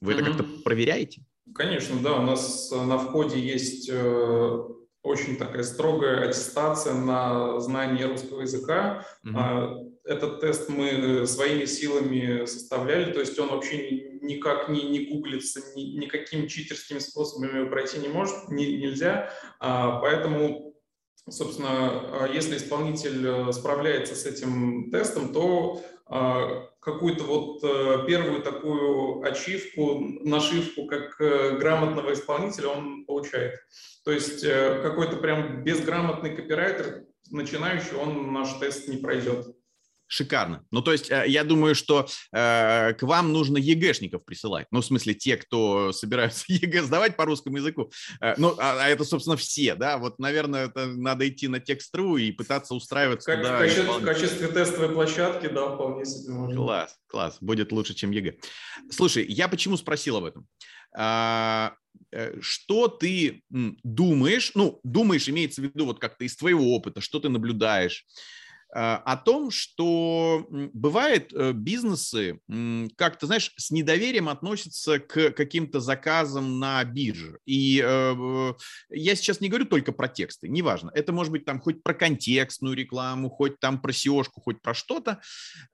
Вы 0.00 0.12
mm-hmm. 0.12 0.20
это 0.20 0.24
как-то 0.24 0.44
проверяете? 0.64 1.22
Конечно, 1.54 2.00
да. 2.00 2.16
У 2.16 2.22
нас 2.22 2.72
на 2.72 2.98
входе 2.98 3.38
есть 3.38 3.88
очень 5.06 5.36
такая 5.36 5.62
строгая 5.62 6.28
аттестация 6.28 6.94
на 6.94 7.60
знание 7.60 8.06
русского 8.06 8.40
языка. 8.40 9.06
Mm-hmm. 9.24 9.92
Этот 10.04 10.40
тест 10.40 10.68
мы 10.68 11.26
своими 11.26 11.64
силами 11.64 12.44
составляли, 12.44 13.12
то 13.12 13.20
есть 13.20 13.38
он 13.38 13.48
вообще 13.48 14.18
никак 14.20 14.68
не, 14.68 14.82
не 14.82 15.06
гуглится, 15.06 15.60
ни, 15.76 15.96
никакими 15.98 16.48
читерскими 16.48 16.98
способами 16.98 17.68
пройти 17.68 17.98
не 17.98 18.08
может, 18.08 18.48
не, 18.48 18.76
нельзя. 18.78 19.30
А, 19.60 20.00
поэтому, 20.00 20.74
собственно, 21.28 21.68
а, 21.70 22.28
если 22.32 22.56
исполнитель 22.56 23.26
э, 23.26 23.52
справляется 23.52 24.14
с 24.14 24.26
этим 24.26 24.90
тестом, 24.90 25.32
то 25.32 25.82
какую-то 26.08 27.24
вот 27.24 27.64
э, 27.64 28.06
первую 28.06 28.40
такую 28.42 29.20
ачивку, 29.24 29.98
нашивку 30.22 30.86
как 30.86 31.20
э, 31.20 31.58
грамотного 31.58 32.12
исполнителя 32.12 32.68
он 32.68 33.04
получает. 33.06 33.58
То 34.04 34.12
есть 34.12 34.44
э, 34.44 34.80
какой-то 34.82 35.16
прям 35.16 35.64
безграмотный 35.64 36.36
копирайтер, 36.36 37.06
начинающий, 37.32 37.96
он 37.96 38.32
наш 38.32 38.52
тест 38.60 38.86
не 38.86 38.98
пройдет. 38.98 39.55
Шикарно. 40.08 40.64
Ну, 40.70 40.82
то 40.82 40.92
есть, 40.92 41.08
я 41.08 41.42
думаю, 41.42 41.74
что 41.74 42.06
э, 42.32 42.92
к 42.94 43.02
вам 43.02 43.32
нужно 43.32 43.58
ЕГЭшников 43.58 44.24
присылать. 44.24 44.66
Ну, 44.70 44.80
в 44.80 44.86
смысле, 44.86 45.14
те, 45.14 45.36
кто 45.36 45.92
собираются 45.92 46.44
ЕГЭ 46.48 46.82
сдавать 46.82 47.16
по 47.16 47.24
русскому 47.24 47.56
языку. 47.56 47.90
Э, 48.20 48.34
ну, 48.36 48.54
а, 48.58 48.84
а 48.84 48.88
это, 48.88 49.04
собственно, 49.04 49.36
все, 49.36 49.74
да? 49.74 49.98
Вот, 49.98 50.18
наверное, 50.18 50.66
это 50.66 50.86
надо 50.86 51.28
идти 51.28 51.48
на 51.48 51.58
Text.ru 51.58 52.18
и 52.18 52.30
пытаться 52.30 52.74
устраиваться. 52.74 53.32
Как, 53.32 53.44
в, 53.44 53.58
качестве, 53.58 53.82
в 53.84 54.04
качестве 54.04 54.48
тестовой 54.48 54.94
площадки, 54.94 55.48
да, 55.48 55.74
вполне 55.74 56.04
себе 56.04 56.34
можно. 56.34 56.56
Класс, 56.56 56.96
класс. 57.08 57.38
Будет 57.40 57.72
лучше, 57.72 57.94
чем 57.94 58.12
ЕГЭ. 58.12 58.36
Слушай, 58.90 59.26
я 59.28 59.48
почему 59.48 59.76
спросил 59.76 60.16
об 60.16 60.24
этом? 60.24 60.46
А, 60.96 61.74
э, 62.12 62.40
что 62.40 62.86
ты 62.88 63.42
думаешь, 63.50 64.52
ну, 64.54 64.80
думаешь, 64.84 65.28
имеется 65.28 65.60
в 65.60 65.64
виду 65.64 65.86
вот 65.86 65.98
как-то 65.98 66.24
из 66.24 66.36
твоего 66.36 66.74
опыта, 66.74 67.00
что 67.00 67.18
ты 67.18 67.28
наблюдаешь, 67.28 68.06
о 68.78 69.16
том, 69.16 69.50
что 69.50 70.46
бывает 70.50 71.32
э, 71.32 71.52
бизнесы 71.52 72.40
как-то, 72.96 73.26
знаешь, 73.26 73.52
с 73.56 73.70
недоверием 73.70 74.28
относятся 74.28 74.98
к 74.98 75.30
каким-то 75.30 75.80
заказам 75.80 76.58
на 76.58 76.84
бирже. 76.84 77.38
И 77.46 77.82
э, 77.82 78.52
я 78.90 79.14
сейчас 79.14 79.40
не 79.40 79.48
говорю 79.48 79.64
только 79.64 79.92
про 79.92 80.08
тексты, 80.08 80.48
неважно. 80.48 80.90
Это 80.94 81.12
может 81.12 81.32
быть 81.32 81.46
там 81.46 81.58
хоть 81.58 81.82
про 81.82 81.94
контекстную 81.94 82.76
рекламу, 82.76 83.30
хоть 83.30 83.58
там 83.60 83.80
про 83.80 83.92
SEO 83.92 84.22
хоть 84.30 84.60
про 84.60 84.74
что-то. 84.74 85.22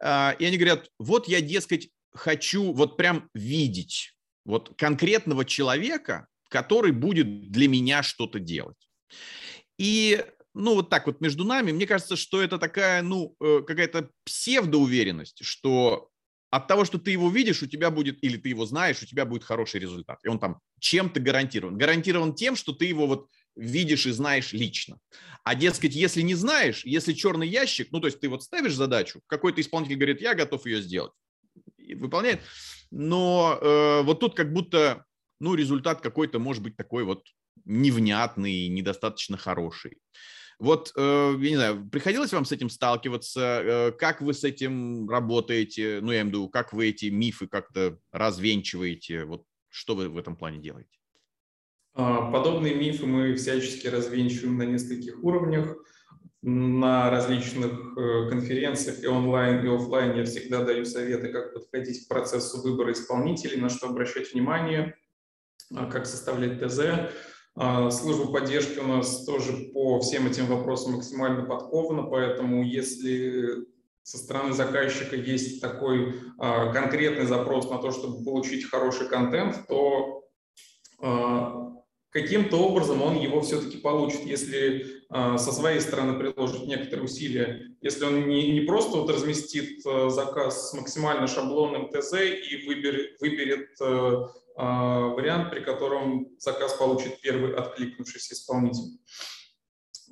А, 0.01 0.37
и 0.39 0.45
они 0.45 0.57
говорят, 0.57 0.89
вот 1.01 1.27
я, 1.27 1.41
дескать, 1.41 1.91
хочу 2.13 2.73
вот 2.73 2.97
прям 2.97 3.29
видеть 3.35 4.15
вот 4.45 4.75
конкретного 4.77 5.45
человека, 5.45 6.29
который 6.49 6.93
будет 6.93 7.51
для 7.51 7.67
меня 7.67 8.05
что-то 8.05 8.39
делать. 8.39 8.89
И 9.77 10.25
ну, 10.55 10.75
вот 10.75 10.91
так 10.91 11.07
вот 11.07 11.21
между 11.21 11.45
нами, 11.45 11.73
мне 11.73 11.87
кажется, 11.87 12.17
что 12.17 12.43
это 12.43 12.59
такая, 12.59 13.03
ну, 13.03 13.35
э, 13.41 13.63
какая-то 13.67 14.11
псевдоуверенность, 14.25 15.39
что 15.43 16.11
от 16.51 16.69
того, 16.69 16.85
что 16.85 16.99
ты 16.99 17.11
его 17.13 17.31
видишь, 17.31 17.63
у 17.63 17.67
тебя 17.67 17.91
будет, 17.91 18.23
или 18.23 18.37
ты 18.37 18.51
его 18.51 18.67
знаешь, 18.67 19.03
у 19.03 19.07
тебя 19.07 19.25
будет 19.25 19.43
хороший 19.43 19.81
результат. 19.81 20.19
И 20.23 20.29
он 20.29 20.39
там 20.39 20.61
чем-то 20.81 21.19
гарантирован. 21.19 21.79
Гарантирован 21.79 22.35
тем, 22.35 22.57
что 22.57 22.73
ты 22.73 22.85
его 22.85 23.07
вот 23.07 23.29
видишь 23.57 24.07
и 24.07 24.11
знаешь 24.11 24.53
лично. 24.53 24.99
А, 25.45 25.55
дескать, 25.55 25.95
если 25.95 26.21
не 26.21 26.35
знаешь, 26.35 26.85
если 26.85 27.15
черный 27.15 27.49
ящик, 27.49 27.89
ну, 27.91 28.01
то 28.01 28.07
есть 28.07 28.21
ты 28.21 28.29
вот 28.29 28.43
ставишь 28.43 28.75
задачу, 28.75 29.23
какой-то 29.27 29.63
исполнитель 29.63 29.97
говорит, 29.97 30.21
я 30.21 30.35
готов 30.35 30.67
ее 30.67 30.83
сделать, 30.83 31.13
и 31.79 31.95
выполняет, 31.95 32.41
но 32.91 33.59
э, 33.61 34.03
вот 34.03 34.21
тут 34.21 34.35
как 34.37 34.53
будто, 34.53 35.05
ну, 35.41 35.55
результат 35.55 36.03
какой-то 36.03 36.39
может 36.39 36.63
быть 36.63 36.77
такой 36.77 37.05
вот 37.05 37.25
невнятный, 37.65 38.69
недостаточно 38.69 39.37
хороший. 39.37 39.99
Вот, 40.63 40.93
э, 40.97 41.35
я 41.41 41.51
не 41.51 41.57
знаю, 41.57 41.89
приходилось 41.91 42.33
вам 42.33 42.45
с 42.45 42.53
этим 42.53 42.71
сталкиваться? 42.71 43.41
Э, 43.41 43.91
как 43.91 44.21
вы 44.21 44.33
с 44.33 44.45
этим 44.45 45.11
работаете? 45.11 45.99
Ну, 46.01 46.13
я 46.13 46.21
имею 46.21 46.27
в 46.27 46.29
виду, 46.29 46.49
как 46.49 46.73
вы 46.73 46.91
эти 46.91 47.07
мифы 47.07 47.49
как-то 47.49 47.99
развенчиваете? 48.13 49.25
Вот 49.25 49.43
что 49.71 49.97
вы 49.97 50.09
в 50.09 50.17
этом 50.17 50.37
плане 50.37 50.59
делаете? 50.59 51.01
А, 51.95 52.31
подобные 52.31 52.77
мифы 52.77 53.07
мы 53.07 53.35
всячески 53.35 53.89
развенчиваем 53.89 54.57
на 54.57 54.63
нескольких 54.63 55.25
уровнях. 55.25 55.75
На 56.43 57.11
различных 57.11 57.73
э, 57.99 58.31
конференциях 58.31 59.03
и 59.03 59.09
онлайн, 59.09 59.67
и 59.67 59.69
офлайн 59.69 60.17
я 60.17 60.25
всегда 60.25 60.63
даю 60.63 60.85
советы, 60.85 61.33
как 61.33 61.55
подходить 61.55 62.05
к 62.05 62.09
процессу 62.09 62.63
выбора 62.63 62.93
исполнителей, 62.93 63.61
на 63.61 63.69
что 63.69 63.89
обращать 63.89 64.33
внимание, 64.33 64.95
а, 65.75 65.87
как 65.87 66.07
составлять 66.07 66.65
ТЗ. 66.65 67.11
А, 67.55 67.91
служба 67.91 68.33
поддержки 68.33 68.79
у 68.79 68.87
нас 68.87 69.25
тоже 69.25 69.71
по 69.75 70.01
всем 70.01 70.27
этим 70.27 70.47
вопросам 70.47 70.95
максимально 70.95 71.45
подкована, 71.45 72.05
поэтому 72.05 72.65
если 72.65 73.67
со 74.03 74.19
стороны 74.19 74.53
заказчика 74.53 75.17
есть 75.17 75.61
такой 75.61 76.15
а, 76.39 76.73
конкретный 76.73 77.27
запрос 77.27 77.71
на 77.71 77.79
то, 77.79 77.91
чтобы 77.91 78.25
получить 78.25 78.69
хороший 78.69 79.07
контент, 79.09 79.67
то 79.69 80.25
а, 81.01 81.73
каким-то 82.11 82.57
образом 82.57 83.03
он 83.03 83.17
его 83.17 83.43
все-таки 83.43 83.77
получит, 83.77 84.23
если 84.23 85.02
со 85.13 85.53
своей 85.53 85.81
стороны 85.81 86.19
приложит 86.19 86.67
некоторые 86.67 87.05
усилия. 87.05 87.77
Если 87.83 88.05
он 88.05 88.29
не, 88.29 88.53
не 88.53 88.61
просто 88.63 88.97
вот 88.97 89.11
разместит 89.11 89.83
заказ 89.83 90.71
с 90.71 90.75
максимально 90.75 91.27
шаблонным 91.27 91.91
ТЗ 91.91 92.15
и 92.15 92.67
выберет, 92.67 93.21
выберет 93.21 93.69
а, 94.55 95.09
вариант, 95.09 95.51
при 95.51 95.61
котором 95.61 96.29
заказ 96.39 96.75
получит 96.75 97.21
первый 97.21 97.55
откликнувшийся 97.55 98.35
исполнитель. 98.35 98.99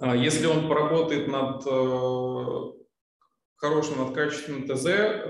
Если 0.00 0.46
он 0.46 0.66
поработает 0.66 1.28
над 1.28 1.62
э, 1.66 2.79
хорошим, 3.60 3.98
над 3.98 4.14
качественным 4.14 4.66
ТЗ, 4.66 4.86
э, 4.86 5.26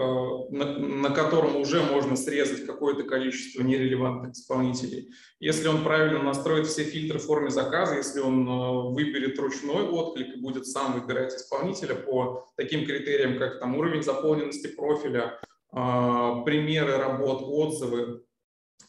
на, 0.50 0.78
на 0.78 1.10
котором 1.10 1.56
уже 1.56 1.82
можно 1.82 2.16
срезать 2.16 2.64
какое-то 2.64 3.02
количество 3.02 3.62
нерелевантных 3.62 4.32
исполнителей. 4.32 5.10
Если 5.40 5.66
он 5.66 5.82
правильно 5.82 6.22
настроит 6.22 6.66
все 6.68 6.84
фильтры 6.84 7.18
в 7.18 7.25
форме 7.25 7.50
заказа, 7.50 7.96
если 7.96 8.20
он 8.20 8.49
э, 8.49 8.92
выберет 8.92 9.38
ручной 9.38 9.82
отклик 9.88 10.37
и 10.37 10.40
будет 10.40 10.66
сам 10.66 11.00
выбирать 11.00 11.34
исполнителя 11.34 11.96
по 11.96 12.46
таким 12.56 12.87
критериям, 12.87 13.37
как 13.38 13.58
там 13.58 13.76
уровень 13.76 14.02
заполненности 14.02 14.68
профиля, 14.68 15.40
примеры 15.72 16.96
работ, 16.96 17.42
отзывы, 17.42 18.25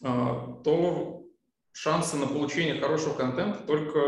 то 0.00 1.21
шансы 1.72 2.16
на 2.16 2.26
получение 2.26 2.80
хорошего 2.80 3.14
контента 3.14 3.60
только 3.66 3.98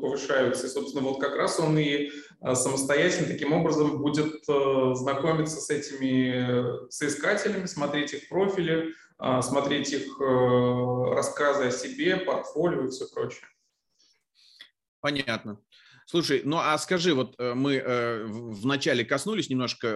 повышаются. 0.00 0.66
И, 0.66 0.70
собственно, 0.70 1.06
вот 1.06 1.20
как 1.20 1.36
раз 1.36 1.60
он 1.60 1.78
и 1.78 2.10
самостоятельно 2.54 3.28
таким 3.28 3.52
образом 3.52 4.02
будет 4.02 4.44
знакомиться 4.44 5.60
с 5.60 5.70
этими 5.70 6.88
соискателями, 6.90 7.66
смотреть 7.66 8.14
их 8.14 8.28
профили, 8.28 8.94
смотреть 9.42 9.92
их 9.92 10.18
рассказы 10.18 11.66
о 11.66 11.70
себе, 11.70 12.16
портфолио 12.16 12.86
и 12.86 12.90
все 12.90 13.06
прочее. 13.06 13.46
Понятно. 15.00 15.58
Слушай, 16.06 16.42
ну 16.44 16.58
а 16.58 16.76
скажи, 16.78 17.14
вот 17.14 17.36
э, 17.38 17.54
мы 17.54 17.74
э, 17.74 18.24
вначале 18.26 19.04
коснулись 19.04 19.48
немножко 19.48 19.88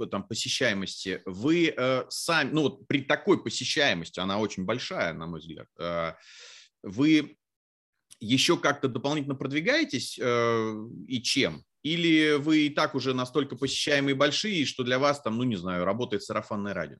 э, 0.00 0.06
там 0.10 0.22
посещаемости. 0.22 1.20
Вы 1.26 1.74
э, 1.76 2.04
сами, 2.08 2.50
ну 2.52 2.62
вот 2.62 2.86
при 2.86 3.02
такой 3.02 3.42
посещаемости, 3.42 4.18
она 4.20 4.38
очень 4.38 4.64
большая, 4.64 5.12
на 5.12 5.26
мой 5.26 5.40
взгляд, 5.40 5.68
э, 5.78 6.12
вы 6.82 7.36
еще 8.20 8.56
как-то 8.56 8.88
дополнительно 8.88 9.34
продвигаетесь 9.34 10.18
э, 10.20 10.74
и 11.06 11.22
чем? 11.22 11.64
Или 11.82 12.36
вы 12.36 12.66
и 12.66 12.70
так 12.70 12.94
уже 12.94 13.14
настолько 13.14 13.56
посещаемые 13.56 14.14
большие, 14.14 14.64
что 14.64 14.82
для 14.82 14.98
вас 14.98 15.20
там, 15.22 15.38
ну 15.38 15.44
не 15.44 15.56
знаю, 15.56 15.84
работает 15.84 16.22
сарафанное 16.22 16.74
радио? 16.74 16.96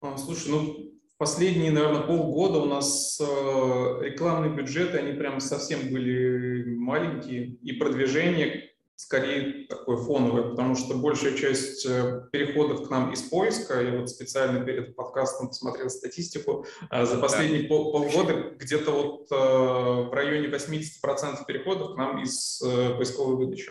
А, 0.00 0.16
слушай, 0.16 0.48
ну 0.50 0.94
последние, 1.18 1.70
наверное, 1.70 2.02
полгода 2.02 2.58
у 2.58 2.66
нас 2.66 3.20
э, 3.20 3.24
рекламные 3.24 4.54
бюджеты, 4.54 4.98
они 4.98 5.18
прям 5.18 5.40
совсем 5.40 5.90
были 5.90 6.74
маленькие, 6.76 7.54
и 7.62 7.72
продвижение 7.72 8.70
скорее 8.96 9.66
такое 9.68 9.96
фоновое, 9.98 10.50
потому 10.50 10.74
что 10.74 10.94
большая 10.96 11.36
часть 11.36 11.86
э, 11.86 12.22
переходов 12.32 12.86
к 12.86 12.90
нам 12.90 13.12
из 13.12 13.22
поиска, 13.22 13.80
я 13.80 13.98
вот 13.98 14.08
специально 14.08 14.64
перед 14.64 14.96
подкастом 14.96 15.48
посмотрел 15.48 15.90
статистику, 15.90 16.66
э, 16.90 17.04
за 17.04 17.18
последние 17.18 17.62
да. 17.62 17.68
пол, 17.68 17.92
полгода 17.92 18.54
где-то 18.58 18.90
вот 18.90 19.30
в 19.30 20.12
районе 20.12 20.48
80% 20.48 21.44
переходов 21.46 21.94
к 21.94 21.96
нам 21.96 22.22
из 22.22 22.58
поисковой 22.58 23.36
выдачи. 23.36 23.70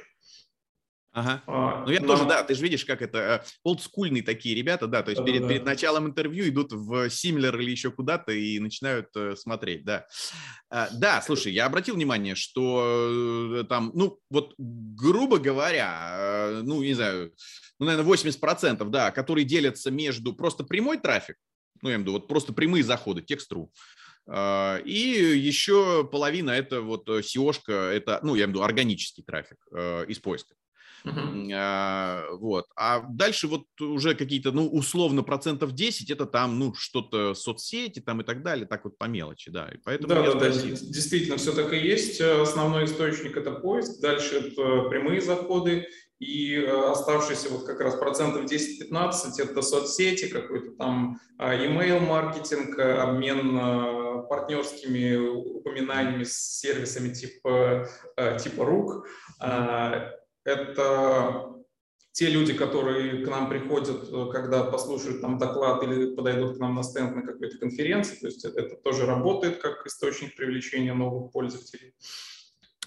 Ага. 1.16 1.42
А, 1.48 1.86
ну, 1.86 1.92
я 1.94 2.02
но... 2.02 2.08
тоже, 2.08 2.26
да, 2.26 2.44
ты 2.44 2.56
же 2.56 2.62
видишь, 2.62 2.84
как 2.84 3.02
это 3.02 3.18
э, 3.18 3.48
олдскульные 3.64 4.22
такие 4.22 4.54
ребята, 4.54 4.86
да, 4.86 5.02
то 5.02 5.12
есть 5.12 5.22
да, 5.22 5.26
перед, 5.26 5.44
да. 5.44 5.48
перед 5.48 5.64
началом 5.64 6.08
интервью 6.08 6.50
идут 6.50 6.74
в 6.74 7.10
Симлер 7.10 7.58
или 7.58 7.72
еще 7.72 7.90
куда-то 7.90 8.34
и 8.34 8.60
начинают 8.60 9.08
э, 9.16 9.38
смотреть, 9.38 9.86
да. 9.86 10.08
А, 10.70 10.90
да, 10.92 11.22
слушай, 11.22 11.54
я 11.54 11.68
обратил 11.68 11.96
внимание, 11.96 12.36
что 12.36 13.62
э, 13.62 13.64
там, 13.64 13.92
ну, 13.96 14.20
вот, 14.30 14.56
грубо 14.58 15.40
говоря, 15.40 16.18
э, 16.20 16.62
ну, 16.66 16.84
не 16.84 16.94
знаю, 16.94 17.32
ну, 17.80 17.86
наверное, 17.86 18.14
80%, 18.14 18.84
да, 18.90 19.12
которые 19.12 19.46
делятся 19.46 19.92
между 19.92 20.34
просто 20.34 20.66
прямой 20.66 20.98
трафик, 20.98 21.38
ну, 21.82 21.88
я 21.88 21.96
имею 21.96 22.00
в 22.00 22.10
виду, 22.10 22.12
вот 22.12 22.28
просто 22.28 22.52
прямые 22.52 22.84
заходы, 22.84 23.22
текст.ру, 23.22 23.72
и 24.28 25.34
еще 25.38 26.06
половина 26.12 26.52
это 26.52 26.82
вот 26.82 27.08
SEO-шка, 27.08 27.72
это, 27.72 28.20
ну, 28.22 28.36
я 28.36 28.44
имею 28.44 28.48
в 28.48 28.50
виду 28.50 28.64
органический 28.64 29.24
трафик 29.24 29.60
из 29.72 30.20
поиска. 30.20 30.56
Uh-huh. 31.04 32.38
вот. 32.38 32.66
А 32.76 33.02
дальше 33.02 33.48
вот 33.48 33.66
уже 33.80 34.16
какие-то, 34.16 34.52
ну, 34.52 34.68
условно, 34.68 35.24
процентов 35.24 35.74
10, 35.74 36.10
это 36.10 36.26
там, 36.26 36.60
ну, 36.60 36.74
что-то 36.74 37.34
соцсети 37.34 38.00
там 38.00 38.22
и 38.22 38.24
так 38.24 38.44
далее, 38.44 38.66
так 38.66 38.86
вот 38.86 38.98
по 38.98 39.06
мелочи, 39.06 39.52
да. 39.52 39.70
И 39.70 39.78
поэтому 39.84 40.10
да, 40.10 40.22
да, 40.22 40.34
да, 40.34 40.50
действительно, 40.50 41.38
все 41.38 41.54
так 41.54 41.74
и 41.74 41.78
есть. 41.78 42.22
Основной 42.22 42.86
источник– 42.86 43.38
это 43.38 43.52
поиск, 43.52 44.02
дальше 44.02 44.38
это 44.38 44.90
прямые 44.90 45.22
заходы, 45.22 45.88
и 46.20 46.56
э, 46.56 46.92
оставшиеся 46.92 47.50
вот 47.50 47.66
как 47.66 47.82
раз 47.82 47.96
процентов 47.96 48.46
10-15 48.46 49.34
это 49.38 49.62
соцсети, 49.62 50.28
какой-то 50.28 50.72
там 50.78 51.20
а, 51.38 51.54
email 51.54 52.00
маркетинг, 52.00 52.80
обмен 52.80 54.26
партнерскими 54.30 55.18
упоминаниями 55.18 56.24
с 56.24 56.60
сервисами 56.60 57.14
типа, 57.14 57.88
э, 58.18 58.38
типа 58.40 58.66
рук. 58.66 59.08
Mm-hmm 59.42 60.12
это 60.46 61.56
те 62.16 62.30
люди, 62.30 62.54
которые 62.54 63.26
к 63.26 63.28
нам 63.28 63.50
приходят, 63.50 64.08
э, 64.10 64.32
когда 64.32 64.64
послушают 64.64 65.20
там 65.20 65.38
доклад 65.38 65.84
или 65.84 66.16
подойдут 66.16 66.56
к 66.56 66.60
нам 66.60 66.76
на 66.76 66.84
стенд 66.84 67.14
на 67.14 67.22
какой-то 67.24 67.58
конференции, 67.58 68.16
то 68.16 68.28
есть 68.28 68.46
это, 68.46 68.60
это 68.62 68.76
тоже 68.78 69.06
работает 69.06 69.58
как 69.58 69.86
источник 69.86 70.36
привлечения 70.38 70.94
новых 70.94 71.34
пользователей. 71.34 71.94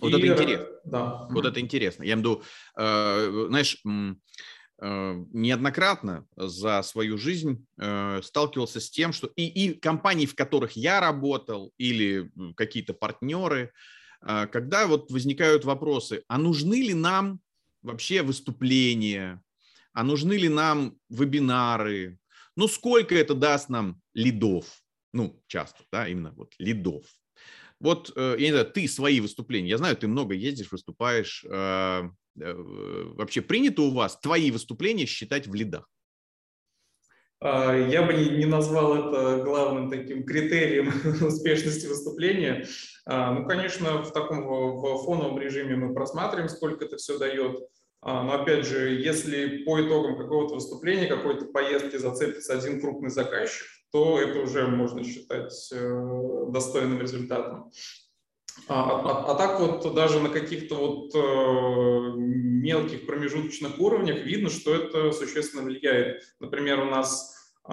Вот 0.01 0.13
И, 0.13 0.17
это 0.17 0.27
интересно. 0.29 0.67
Да. 0.85 1.27
Вот 1.31 1.45
это 1.45 1.61
интересно. 1.61 2.05
Я 2.05 2.15
имею 2.15 2.17
в 2.17 2.21
виду, 2.21 2.43
э, 2.79 3.47
знаешь, 3.49 3.83
э, 3.85 5.25
неоднократно 5.33 6.27
за 6.37 6.83
свою 6.83 7.19
жизнь 7.19 7.67
э, 7.79 8.21
сталкивался 8.23 8.81
с 8.81 8.91
тем, 8.91 9.13
что 9.13 9.31
и, 9.37 9.47
и 9.47 9.75
компании, 9.75 10.25
в 10.25 10.35
которых 10.35 10.73
я 10.73 11.01
работал, 11.01 11.73
или 11.77 12.31
какие-то 12.57 12.95
партнеры, 12.95 13.73
когда 14.21 14.89
вот 14.89 15.13
возникают 15.13 15.65
вопросы, 15.65 16.25
а 16.27 16.39
нужны 16.39 16.83
ли 16.83 16.93
нам 16.93 17.41
вообще 17.83 18.23
выступления, 18.23 19.43
а 19.93 20.05
нужны 20.05 20.35
ли 20.35 20.49
нам 20.49 20.99
вебинары, 21.09 22.19
ну 22.57 22.69
сколько 22.69 23.15
это 23.15 23.35
даст 23.35 23.69
нам 23.69 24.01
лидов, 24.15 24.83
ну 25.13 25.43
часто, 25.47 25.85
да, 25.93 26.09
именно 26.09 26.33
вот 26.33 26.55
лидов. 26.59 27.05
Вот, 27.81 28.13
э, 28.17 28.37
я 28.39 28.47
не 28.47 28.51
знаю, 28.51 28.67
ты 28.67 28.89
свои 28.89 29.21
выступления, 29.21 29.71
я 29.71 29.79
знаю, 29.79 29.97
ты 29.97 30.09
много 30.09 30.35
ездишь, 30.35 30.73
выступаешь, 30.73 31.45
э, 31.49 32.11
э, 32.41 32.55
вообще 33.15 33.41
принято 33.41 33.83
у 33.83 33.91
вас 33.91 34.19
твои 34.19 34.51
выступления 34.51 35.07
считать 35.07 35.47
в 35.47 35.55
лидах? 35.55 35.89
А, 37.41 37.75
я 37.75 38.03
бы 38.03 38.13
не 38.15 38.47
назвал 38.47 38.95
это 38.95 39.43
главным 39.45 39.91
таким 39.91 40.25
критерием 40.25 40.93
успешности 41.27 41.87
выступления. 41.87 42.67
А, 43.07 43.33
ну, 43.33 43.47
конечно, 43.47 44.03
в 44.03 44.13
таком 44.13 44.47
в 44.47 45.05
фоновом 45.05 45.39
режиме 45.39 45.77
мы 45.77 45.95
просматриваем, 45.95 46.49
сколько 46.49 46.85
это 46.85 46.97
все 46.97 47.19
дает. 47.19 47.69
А, 48.01 48.23
но 48.23 48.35
опять 48.35 48.67
же, 48.67 48.91
если 48.91 49.65
по 49.65 49.81
итогам 49.81 50.17
какого-то 50.17 50.55
выступления, 50.55 51.07
какой-то 51.07 51.47
поездки 51.47 51.97
зацепится 51.97 52.55
один 52.55 52.81
крупный 52.81 53.11
заказчик, 53.11 53.67
то 53.91 54.21
это 54.21 54.41
уже 54.41 54.67
можно 54.67 55.03
считать 55.03 55.71
э, 55.73 56.45
достойным 56.51 57.01
результатом. 57.01 57.73
А, 58.67 58.83
а, 58.83 59.33
а 59.33 59.35
так 59.35 59.61
вот 59.61 59.95
даже 59.95 60.21
на 60.21 60.29
каких-то 60.29 60.75
вот 60.75 61.15
э, 61.15 62.13
мелких 62.17 63.07
промежуточных 63.07 63.79
уровнях 63.79 64.19
видно, 64.19 64.51
что 64.51 64.75
это 64.75 65.13
существенно 65.13 65.63
влияет. 65.63 66.23
Например, 66.41 66.81
у 66.81 66.87
нас 66.87 67.35
э, 67.69 67.73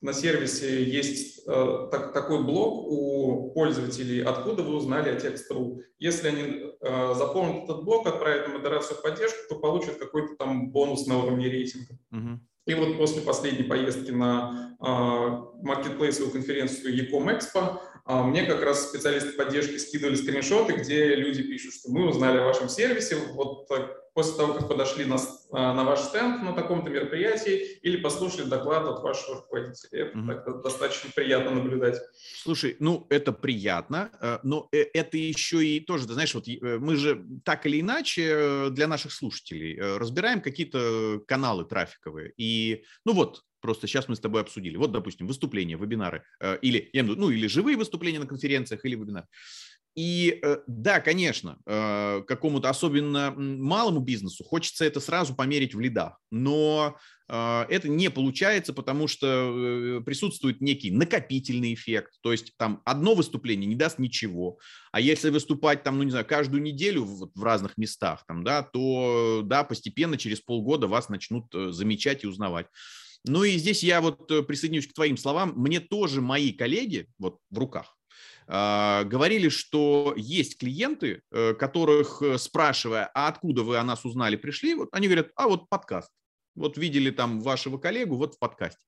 на 0.00 0.12
сервисе 0.12 0.84
есть 0.84 1.42
э, 1.46 1.88
так, 1.90 2.12
такой 2.12 2.42
блок 2.44 2.86
у 2.86 3.50
пользователей, 3.50 4.22
откуда 4.22 4.62
вы 4.62 4.76
узнали 4.76 5.10
о 5.10 5.16
Text.ru. 5.16 5.80
Если 5.98 6.28
они 6.28 6.72
э, 6.80 7.14
заполнят 7.14 7.64
этот 7.64 7.84
блок, 7.84 8.06
отправят 8.06 8.48
на 8.48 8.54
модерацию 8.54 8.98
поддержку, 9.02 9.38
то 9.48 9.56
получат 9.56 9.96
какой-то 9.96 10.36
там 10.36 10.70
бонус 10.70 11.06
на 11.06 11.18
уровне 11.18 11.48
рейтинга. 11.48 11.98
Uh-huh. 12.12 12.38
И 12.66 12.74
вот 12.74 12.98
после 12.98 13.22
последней 13.22 13.64
поездки 13.64 14.10
на 14.10 14.76
э, 14.78 15.64
маркетплейсовую 15.64 16.32
конференцию 16.32 16.94
Ecom 16.94 17.34
Expo 17.34 17.80
мне 18.08 18.44
как 18.44 18.62
раз 18.62 18.88
специалисты 18.88 19.32
поддержки 19.32 19.76
скидывали 19.76 20.14
скриншоты, 20.14 20.74
где 20.74 21.14
люди 21.14 21.42
пишут, 21.42 21.74
что 21.74 21.90
мы 21.90 22.08
узнали 22.08 22.38
о 22.38 22.44
вашем 22.44 22.68
сервисе, 22.68 23.16
вот 23.34 23.68
после 24.18 24.36
того, 24.36 24.54
как 24.54 24.66
подошли 24.66 25.04
на, 25.04 25.16
а, 25.52 25.72
на 25.74 25.84
ваш 25.84 26.00
стенд 26.00 26.42
на 26.42 26.52
таком-то 26.52 26.90
мероприятии 26.90 27.78
или 27.82 27.98
послушали 27.98 28.48
доклад 28.48 28.84
от 28.84 29.00
вашего 29.00 29.36
руководителя. 29.36 30.06
Это 30.06 30.18
mm-hmm. 30.18 30.44
так, 30.44 30.62
достаточно 30.62 31.10
приятно 31.14 31.52
наблюдать. 31.52 32.00
Слушай, 32.42 32.74
ну 32.80 33.06
это 33.10 33.30
приятно, 33.32 34.10
э, 34.20 34.38
но 34.42 34.68
э, 34.72 34.86
это 34.92 35.16
еще 35.16 35.64
и 35.64 35.78
тоже, 35.78 36.08
ты 36.08 36.14
знаешь, 36.14 36.34
вот 36.34 36.48
э, 36.48 36.78
мы 36.80 36.96
же 36.96 37.24
так 37.44 37.64
или 37.66 37.80
иначе 37.80 38.70
для 38.70 38.88
наших 38.88 39.12
слушателей 39.12 39.78
разбираем 39.80 40.40
какие-то 40.40 41.20
каналы 41.28 41.64
трафиковые. 41.64 42.32
И, 42.36 42.82
ну 43.04 43.12
вот, 43.12 43.44
Просто 43.60 43.86
сейчас 43.86 44.08
мы 44.08 44.16
с 44.16 44.20
тобой 44.20 44.42
обсудили. 44.42 44.76
Вот, 44.76 44.92
допустим, 44.92 45.26
выступления, 45.26 45.76
вебинары, 45.76 46.24
или, 46.62 46.90
я 46.92 47.02
ну, 47.02 47.30
или 47.30 47.46
живые 47.46 47.76
выступления 47.76 48.18
на 48.18 48.26
конференциях, 48.26 48.84
или 48.84 48.94
вебинары. 48.94 49.26
И 49.98 50.38
э, 50.44 50.58
да, 50.68 51.00
конечно, 51.00 51.58
э, 51.66 52.22
какому-то 52.28 52.68
особенно 52.70 53.34
малому 53.36 53.98
бизнесу 53.98 54.44
хочется 54.44 54.84
это 54.84 55.00
сразу 55.00 55.34
померить 55.34 55.74
в 55.74 55.80
лидах, 55.80 56.20
но 56.30 56.96
э, 57.28 57.64
это 57.68 57.88
не 57.88 58.08
получается, 58.08 58.72
потому 58.72 59.08
что 59.08 60.00
присутствует 60.06 60.60
некий 60.60 60.92
накопительный 60.92 61.74
эффект, 61.74 62.12
то 62.20 62.30
есть 62.30 62.56
там 62.56 62.80
одно 62.84 63.16
выступление 63.16 63.66
не 63.66 63.74
даст 63.74 63.98
ничего, 63.98 64.60
а 64.92 65.00
если 65.00 65.30
выступать 65.30 65.82
там, 65.82 65.98
ну 65.98 66.04
не 66.04 66.12
знаю, 66.12 66.26
каждую 66.26 66.62
неделю 66.62 67.02
в, 67.02 67.32
в 67.34 67.42
разных 67.42 67.76
местах, 67.76 68.24
там, 68.28 68.44
да, 68.44 68.62
то 68.62 69.42
да, 69.44 69.64
постепенно 69.64 70.16
через 70.16 70.40
полгода 70.40 70.86
вас 70.86 71.08
начнут 71.08 71.46
замечать 71.52 72.22
и 72.22 72.28
узнавать. 72.28 72.68
Ну 73.24 73.44
и 73.44 73.56
здесь 73.56 73.82
я 73.82 74.00
вот 74.00 74.28
присоединюсь 74.46 74.86
к 74.86 74.94
твоим 74.94 75.16
словам, 75.16 75.52
мне 75.56 75.80
тоже 75.80 76.20
мои 76.20 76.52
коллеги 76.52 77.06
вот 77.18 77.38
в 77.50 77.58
руках, 77.58 77.98
а, 78.50 79.04
говорили, 79.04 79.50
что 79.50 80.14
есть 80.16 80.56
клиенты, 80.56 81.20
э, 81.30 81.52
которых, 81.52 82.22
э, 82.22 82.38
спрашивая, 82.38 83.10
а 83.14 83.28
откуда 83.28 83.62
вы 83.62 83.76
о 83.76 83.84
нас 83.84 84.06
узнали, 84.06 84.36
пришли, 84.36 84.74
вот 84.74 84.88
они 84.92 85.06
говорят, 85.06 85.30
а 85.36 85.48
вот 85.48 85.68
подкаст. 85.68 86.10
Вот 86.54 86.78
видели 86.78 87.10
там 87.10 87.42
вашего 87.42 87.76
коллегу 87.76 88.16
вот 88.16 88.34
в 88.34 88.38
подкасте. 88.38 88.82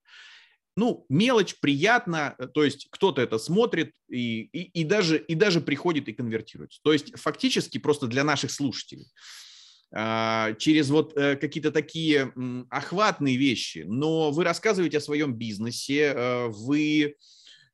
Ну, 0.77 1.05
мелочь, 1.11 1.61
приятно, 1.61 2.35
э, 2.39 2.47
то 2.47 2.65
есть 2.65 2.89
кто-то 2.91 3.21
это 3.21 3.39
смотрит 3.39 3.93
и, 4.09 4.45
и, 4.45 4.81
и, 4.81 4.83
даже, 4.83 5.19
и 5.19 5.35
даже 5.35 5.61
приходит 5.61 6.09
и 6.09 6.15
конвертируется. 6.15 6.81
То 6.83 6.95
есть 6.95 7.19
фактически 7.19 7.77
просто 7.77 8.07
для 8.07 8.25
наших 8.25 8.51
слушателей 8.51 9.09
через 9.93 10.89
вот 10.91 11.17
э, 11.17 11.37
какие-то 11.37 11.73
такие 11.73 12.33
охватные 12.71 13.37
вещи, 13.37 13.85
но 13.87 14.31
вы 14.31 14.45
рассказываете 14.45 14.99
о 14.99 15.01
своем 15.01 15.35
бизнесе, 15.35 16.13
э, 16.15 16.47
вы 16.49 17.17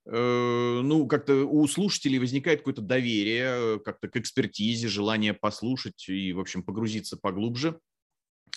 ну, 0.09 1.09
как-то 1.09 1.47
у 1.47 1.67
слушателей 1.67 2.21
возникает 2.21 2.61
какое-то 2.61 2.81
доверие, 2.81 3.81
как-то 3.81 4.07
к 4.07 4.17
экспертизе, 4.17 4.87
желание 4.87 5.35
послушать 5.35 6.09
и, 6.09 6.33
в 6.33 6.39
общем, 6.39 6.63
погрузиться 6.63 7.17
поглубже. 7.17 7.81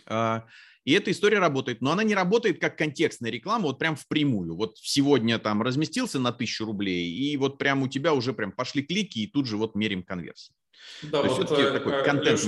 А, 0.06 0.45
и 0.86 0.93
эта 0.93 1.12
история 1.12 1.39
работает, 1.39 1.82
но 1.82 1.91
она 1.91 2.04
не 2.04 2.15
работает 2.15 2.60
как 2.60 2.78
контекстная 2.78 3.32
реклама, 3.32 3.65
вот 3.65 3.80
прям 3.80 3.95
впрямую. 3.95 4.56
Вот 4.56 4.78
сегодня 4.78 5.38
там 5.39 5.62
разместился 5.62 6.19
на 6.19 6.32
тысячу 6.32 6.65
рублей, 6.65 7.12
и 7.12 7.38
вот 7.38 7.58
прям 7.58 7.84
у 7.84 7.88
тебя 7.88 8.13
уже 8.13 8.34
прям 8.34 8.52
пошли 8.52 8.84
клики, 8.84 9.19
и 9.19 9.28
тут 9.28 9.45
же 9.45 9.58
вот 9.58 9.76
мерим 9.76 10.04
конверсии. 10.04 10.54
Да, 11.03 11.21
То 11.21 11.29
вот, 11.29 11.37
все-таки 11.37 11.61
э, 11.61 11.71
такой 11.71 12.03
контент 12.03 12.39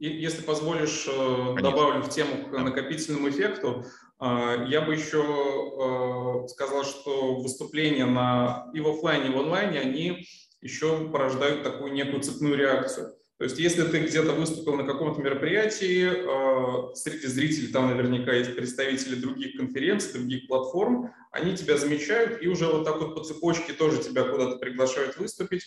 Если 0.00 0.42
позволишь, 0.42 1.06
э, 1.08 1.10
Конечно. 1.10 1.62
добавлю 1.62 2.02
в 2.02 2.08
тему 2.08 2.46
к 2.46 2.50
да. 2.52 2.60
накопительному 2.60 3.28
эффекту. 3.28 3.84
Э, 4.20 4.64
я 4.68 4.80
бы 4.80 4.94
еще 4.94 6.46
сказал, 6.48 6.84
что 6.84 7.36
выступления 7.36 8.06
на 8.06 8.70
и 8.74 8.80
в 8.80 8.88
офлайне, 8.88 9.28
и 9.28 9.32
в 9.32 9.38
онлайне, 9.38 9.80
они 9.80 10.26
еще 10.60 11.08
порождают 11.10 11.62
такую 11.62 11.92
некую 11.92 12.22
цепную 12.22 12.56
реакцию. 12.56 13.16
То 13.38 13.44
есть 13.44 13.58
если 13.58 13.82
ты 13.82 14.00
где-то 14.00 14.32
выступил 14.32 14.76
на 14.76 14.84
каком-то 14.84 15.20
мероприятии, 15.20 16.08
э, 16.08 16.94
среди 16.94 17.26
зрителей 17.26 17.68
там 17.68 17.88
наверняка 17.88 18.32
есть 18.32 18.56
представители 18.56 19.16
других 19.16 19.58
конференций, 19.58 20.14
других 20.14 20.46
платформ, 20.46 21.12
они 21.32 21.54
тебя 21.54 21.76
замечают 21.76 22.42
и 22.42 22.48
уже 22.48 22.66
вот 22.66 22.84
так 22.84 22.98
вот 22.98 23.14
по 23.14 23.22
цепочке 23.22 23.74
тоже 23.74 24.02
тебя 24.02 24.24
куда-то 24.24 24.56
приглашают 24.56 25.18
выступить. 25.18 25.64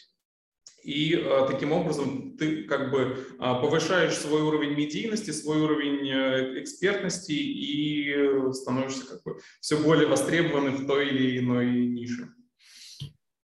И 0.84 1.16
э, 1.16 1.46
таким 1.48 1.72
образом 1.72 2.38
ты 2.38 2.64
как 2.64 2.92
бы 2.92 3.00
э, 3.00 3.38
повышаешь 3.38 4.14
свой 4.14 4.42
уровень 4.42 4.76
медийности, 4.76 5.32
свой 5.32 5.62
уровень 5.62 6.60
экспертности 6.62 7.34
и 7.34 8.52
становишься 8.54 9.08
как 9.08 9.24
бы 9.24 9.40
все 9.60 9.78
более 9.78 10.08
востребованным 10.08 10.78
в 10.78 10.88
той 10.88 11.10
или 11.10 11.40
иной 11.40 11.88
нише. 11.88 12.30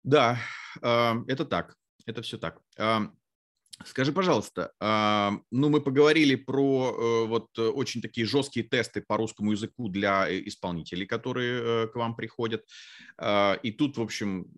Да, 0.02 0.38
это 0.82 1.44
так, 1.44 1.76
это 2.06 2.22
все 2.22 2.38
так. 2.38 2.60
Скажи, 3.84 4.12
пожалуйста, 4.12 4.72
а, 4.78 5.32
ну 5.50 5.70
мы 5.70 5.80
поговорили 5.80 6.34
про 6.34 6.90
э, 6.90 7.26
вот 7.26 7.48
э, 7.58 7.62
очень 7.62 8.02
такие 8.02 8.26
жесткие 8.26 8.66
тесты 8.66 9.00
по 9.00 9.16
русскому 9.16 9.52
языку 9.52 9.88
для 9.88 10.28
э, 10.28 10.42
исполнителей, 10.46 11.06
которые 11.06 11.88
к 11.88 11.94
вам 11.94 12.14
приходят. 12.14 12.66
А, 13.16 13.54
и 13.62 13.72
тут, 13.72 13.96
в 13.96 14.02
общем, 14.02 14.48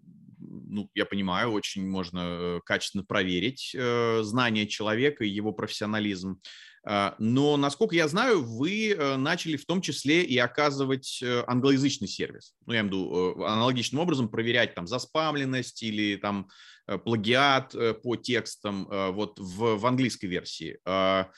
ну, 0.53 0.91
я 0.95 1.07
понимаю, 1.07 1.51
очень 1.53 1.89
можно 1.89 2.61
качественно 2.65 3.05
проверить 3.05 3.75
знание 4.21 4.67
человека 4.67 5.25
и 5.25 5.29
его 5.29 5.53
профессионализм. 5.53 6.41
А, 6.85 7.15
но, 7.19 7.57
насколько 7.57 7.95
я 7.95 8.09
знаю, 8.09 8.43
вы 8.43 8.97
начали 9.17 9.57
в 9.57 9.67
том 9.67 9.81
числе 9.81 10.23
и 10.25 10.37
оказывать 10.37 11.23
англоязычный 11.47 12.09
сервис. 12.09 12.55
Ну, 12.67 12.73
я 12.73 12.81
имею 12.81 12.91
в 12.91 12.97
виду 12.97 13.45
аналогичным 13.45 14.01
образом 14.01 14.29
проверять 14.29 14.75
там 14.75 14.87
заспамленность 14.87 15.83
или 15.83 16.17
там 16.17 16.49
Э, 16.87 16.99
плагиат 16.99 17.75
э, 17.75 17.95
по 17.95 18.17
текстам 18.17 18.89
э, 18.91 19.11
вот 19.11 19.39
в, 19.39 19.77
в 19.77 19.87
английской 19.87 20.27
версии. 20.27 20.79
А, 20.85 21.31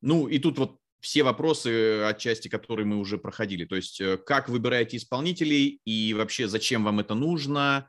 ну 0.00 0.26
и 0.26 0.38
тут 0.38 0.58
вот 0.58 0.78
все 1.00 1.22
вопросы, 1.22 2.02
отчасти, 2.02 2.48
которые 2.48 2.86
мы 2.86 2.98
уже 2.98 3.16
проходили. 3.16 3.64
То 3.64 3.76
есть 3.76 4.02
как 4.26 4.48
выбираете 4.48 4.96
исполнителей 4.96 5.80
и 5.84 6.12
вообще 6.12 6.46
зачем 6.46 6.84
вам 6.84 7.00
это 7.00 7.14
нужно? 7.14 7.88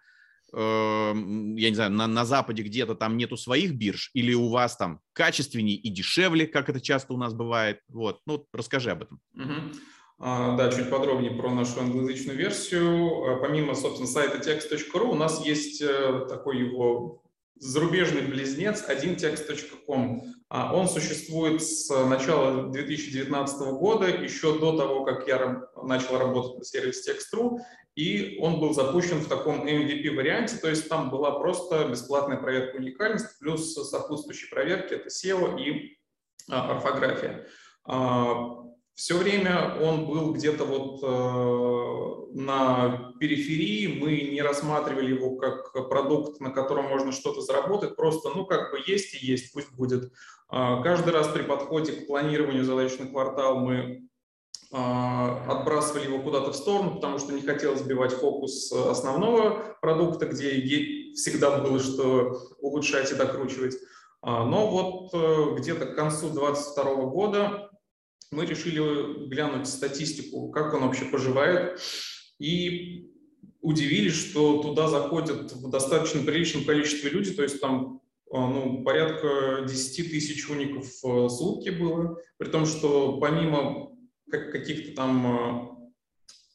Я 0.54 1.14
не 1.14 1.76
знаю, 1.76 1.92
на, 1.92 2.08
на 2.08 2.26
Западе 2.26 2.64
где-то 2.64 2.96
там 2.96 3.16
нету 3.16 3.38
своих 3.38 3.74
бирж 3.74 4.12
или 4.14 4.34
у 4.34 4.50
вас 4.50 4.76
там 4.76 5.00
качественнее 5.14 5.78
и 5.78 5.90
дешевле, 5.90 6.46
как 6.46 6.70
это 6.70 6.82
часто 6.82 7.14
у 7.14 7.18
нас 7.18 7.34
бывает? 7.34 7.80
Вот, 7.88 8.20
ну 8.26 8.46
расскажи 8.54 8.92
об 8.92 9.04
этом. 9.04 9.22
А, 10.24 10.56
да, 10.56 10.72
чуть 10.72 10.90
подробнее 10.92 11.32
про 11.32 11.52
нашу 11.52 11.80
англоязычную 11.80 12.38
версию. 12.38 13.24
А, 13.24 13.36
помимо, 13.38 13.74
собственно, 13.74 14.08
сайта 14.08 14.38
text.ru 14.38 15.12
у 15.12 15.16
нас 15.16 15.44
есть 15.44 15.82
э, 15.82 16.28
такой 16.30 16.60
его 16.60 17.24
зарубежный 17.56 18.22
близнец 18.22 18.84
1text.com. 18.88 20.22
А, 20.50 20.76
он 20.76 20.90
существует 20.90 21.64
с 21.64 21.90
начала 22.06 22.72
2019 22.72 23.60
года, 23.74 24.08
еще 24.08 24.60
до 24.60 24.78
того, 24.78 25.06
как 25.06 25.28
я 25.28 25.64
начал 25.84 26.20
работать 26.20 26.58
на 26.58 26.66
сервисе 26.66 27.14
Text.ru, 27.14 27.58
и 27.96 28.38
он 28.40 28.60
был 28.60 28.74
запущен 28.74 29.20
в 29.20 29.28
таком 29.28 29.66
MVP-варианте, 29.68 30.58
то 30.58 30.70
есть 30.70 30.88
там 30.88 31.10
была 31.10 31.40
просто 31.40 31.88
бесплатная 31.90 32.38
проверка 32.38 32.78
уникальности, 32.78 33.36
плюс 33.40 33.74
сопутствующие 33.74 34.50
проверки— 34.50 34.94
это 34.96 35.10
SEO 35.10 35.60
и 35.60 35.98
орфография. 36.48 37.48
Все 38.94 39.18
время 39.18 39.78
он 39.82 40.06
был 40.06 40.34
где-то 40.34 40.66
вот 40.66 41.00
э, 41.02 42.38
на 42.40 43.14
периферии, 43.20 44.00
мы 44.00 44.30
не 44.32 44.42
рассматривали 44.42 45.14
его 45.16 45.38
как 45.38 45.90
продукт, 45.90 46.40
на 46.40 46.52
котором 46.52 46.86
можно 46.86 47.12
что-то 47.12 47.42
заработать, 47.42 47.96
просто, 47.96 48.30
ну, 48.30 48.46
как 48.46 48.72
бы 48.72 48.80
есть 48.86 49.16
и 49.16 49.26
есть, 49.26 49.54
пусть 49.54 49.72
будет. 49.72 50.12
Каждый 50.50 51.14
раз 51.14 51.30
при 51.30 51.44
подходе 51.44 51.94
к 51.94 52.08
планированию 52.08 52.66
задач 52.66 52.92
квартал 53.12 53.60
мы 53.60 54.08
отбрасывали 54.72 56.06
его 56.06 56.20
куда-то 56.20 56.52
в 56.52 56.56
сторону, 56.56 56.96
потому 56.96 57.20
что 57.20 57.34
не 57.34 57.42
хотелось 57.42 57.82
сбивать 57.82 58.14
фокус 58.14 58.72
основного 58.72 59.76
продукта, 59.82 60.26
где 60.26 60.50
всегда 61.14 61.60
было 61.60 61.80
что 61.80 62.40
улучшать 62.60 63.12
и 63.12 63.16
докручивать. 63.16 63.76
А, 64.22 64.46
но 64.46 64.70
вот 64.70 65.14
э, 65.14 65.60
где-то 65.60 65.88
к 65.88 65.96
концу 65.96 66.30
2022 66.30 66.96
года 67.06 67.72
мы 68.32 68.46
решили 68.46 69.28
глянуть 69.28 69.68
статистику, 69.68 70.52
как 70.52 70.74
он 70.74 70.84
вообще 70.84 71.06
поживает, 71.06 71.82
и 72.40 73.12
удивились, 73.62 74.14
что 74.14 74.62
туда 74.62 74.88
заходят 74.88 75.52
в 75.52 75.70
достаточно 75.70 76.22
приличном 76.22 76.66
количестве 76.66 77.10
людей, 77.10 77.34
то 77.34 77.44
есть 77.44 77.60
там 77.60 78.02
а, 78.32 78.48
ну, 78.48 78.84
порядка 78.84 79.66
10 79.68 80.12
тысяч 80.12 80.48
уников 80.50 80.86
в 81.02 81.30
сутки 81.30 81.70
было, 81.70 82.18
при 82.38 82.48
том, 82.48 82.66
что 82.66 83.18
помимо 83.20 83.91
каких-то 84.32 84.96
там 84.96 85.28
а, 85.28 85.72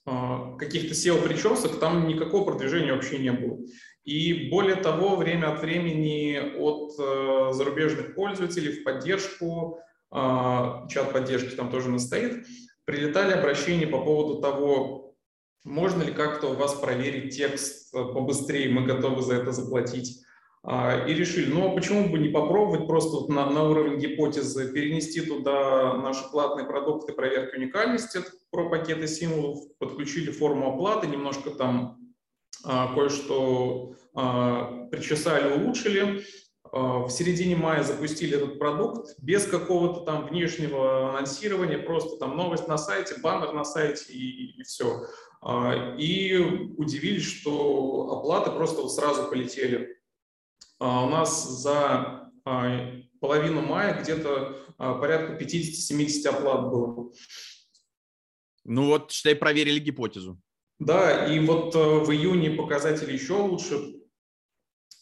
а, 0.07 0.57
каких-то 0.57 0.95
SEO-причесок, 0.95 1.79
там 1.81 2.09
никакого 2.09 2.45
продвижения 2.45 2.93
вообще 2.93 3.19
не 3.19 3.33
было. 3.33 3.59
И 4.05 4.49
более 4.51 4.77
того, 4.77 5.17
время 5.17 5.53
от 5.53 5.61
времени 5.61 6.39
от 6.57 6.93
э, 6.97 7.53
зарубежных 7.53 8.15
пользователей 8.15 8.71
в 8.71 8.85
поддержку 8.85 9.81
а, 10.13 10.87
чат 10.89 11.13
поддержки 11.13 11.57
там 11.57 11.71
тоже 11.71 11.91
у 11.91 11.99
стоит, 11.99 12.47
прилетали 12.85 13.33
обращения 13.33 13.89
по 13.89 14.01
поводу 14.01 14.41
того, 14.41 15.17
можно 15.65 16.05
ли 16.05 16.13
как-то 16.13 16.53
у 16.53 16.55
вас 16.55 16.75
проверить 16.75 17.37
текст 17.37 17.93
э, 17.93 17.99
побыстрее, 17.99 18.69
мы 18.69 18.87
готовы 18.87 19.23
за 19.23 19.35
это 19.35 19.51
заплатить. 19.51 20.23
А, 20.69 21.07
и 21.07 21.15
решили, 21.15 21.49
ну 21.49 21.71
а 21.71 21.75
почему 21.77 22.09
бы 22.09 22.19
не 22.19 22.29
попробовать 22.29 22.89
просто 22.89 23.33
на, 23.33 23.49
на 23.49 23.63
уровень 23.71 24.01
гипотезы 24.01 24.73
перенести 24.73 25.21
туда 25.21 25.95
наши 25.95 26.29
платные 26.29 26.67
продукты 26.67 27.13
проверки 27.13 27.57
уникальности 27.57 28.19
про 28.51 28.69
пакеты 28.69 29.07
символов, 29.07 29.61
подключили 29.79 30.33
форму 30.33 30.75
оплаты, 30.75 31.07
немножко 31.07 31.51
там 31.51 31.99
а, 32.65 32.93
кое-что 32.95 33.95
а, 34.13 34.89
причесали, 34.91 35.57
улучшили, 35.57 36.25
а, 36.73 37.05
в 37.05 37.11
середине 37.11 37.55
мая 37.55 37.85
запустили 37.85 38.37
этот 38.37 38.59
продукт 38.59 39.15
без 39.23 39.47
какого-то 39.47 40.01
там 40.01 40.27
внешнего 40.27 41.11
анонсирования, 41.11 41.79
просто 41.79 42.17
там 42.17 42.37
новость 42.37 42.67
на 42.67 42.77
сайте, 42.77 43.15
баннер 43.23 43.53
на 43.53 43.65
сайте 43.65 44.13
и, 44.13 44.59
и 44.59 44.63
все. 44.65 45.07
А, 45.41 45.95
и 45.97 46.37
удивились, 46.77 47.25
что 47.25 48.19
оплаты 48.19 48.51
просто 48.51 48.83
вот 48.83 48.93
сразу 48.93 49.29
полетели. 49.31 49.96
А, 50.79 51.05
у 51.05 51.09
нас 51.09 51.49
за 51.49 52.33
половину 53.21 53.63
мая 53.63 54.01
где-то 54.01 54.57
порядка 54.77 55.43
50-70 55.43 56.27
оплат 56.29 56.71
было. 56.71 57.13
Ну 58.65 58.87
вот, 58.87 59.13
считай, 59.13 59.35
проверили 59.35 59.79
гипотезу. 59.79 60.41
Да, 60.79 61.27
и 61.27 61.39
вот 61.39 61.75
э, 61.75 61.79
в 61.79 62.11
июне 62.11 62.51
показатели 62.51 63.13
еще 63.13 63.35
лучше. 63.35 63.97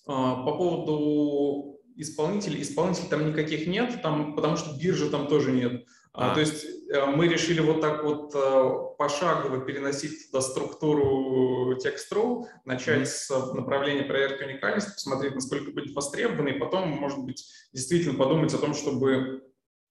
А, 0.07 0.45
по 0.45 0.57
поводу 0.57 1.81
исполнителей, 1.97 2.63
исполнителей 2.63 3.09
там 3.09 3.27
никаких 3.27 3.67
нет, 3.67 4.03
там, 4.03 4.37
потому 4.37 4.57
что 4.57 4.79
биржи 4.79 5.11
там 5.11 5.27
тоже 5.27 5.53
нет. 5.53 5.87
А. 6.17 6.33
То 6.33 6.41
есть 6.41 6.65
э, 6.91 7.07
мы 7.07 7.27
решили 7.27 7.61
вот 7.61 7.81
так 7.81 8.05
вот 8.05 8.33
э, 8.37 8.97
пошагово 8.97 9.61
переносить 9.65 10.31
туда 10.31 10.43
структуру 10.43 11.77
текст.ру, 11.77 12.47
начать 12.65 13.09
mm-hmm. 13.09 13.51
с 13.51 13.53
направления 13.53 14.05
проверки 14.05 14.45
уникальности, 14.45 14.93
посмотреть, 14.93 15.35
насколько 15.35 15.73
будет 15.73 15.93
востребовано, 15.93 16.51
и 16.51 16.59
потом, 16.61 16.89
может 16.91 17.19
быть, 17.19 17.45
действительно 17.73 18.17
подумать 18.17 18.55
о 18.55 18.59
том, 18.59 18.75
чтобы 18.75 19.43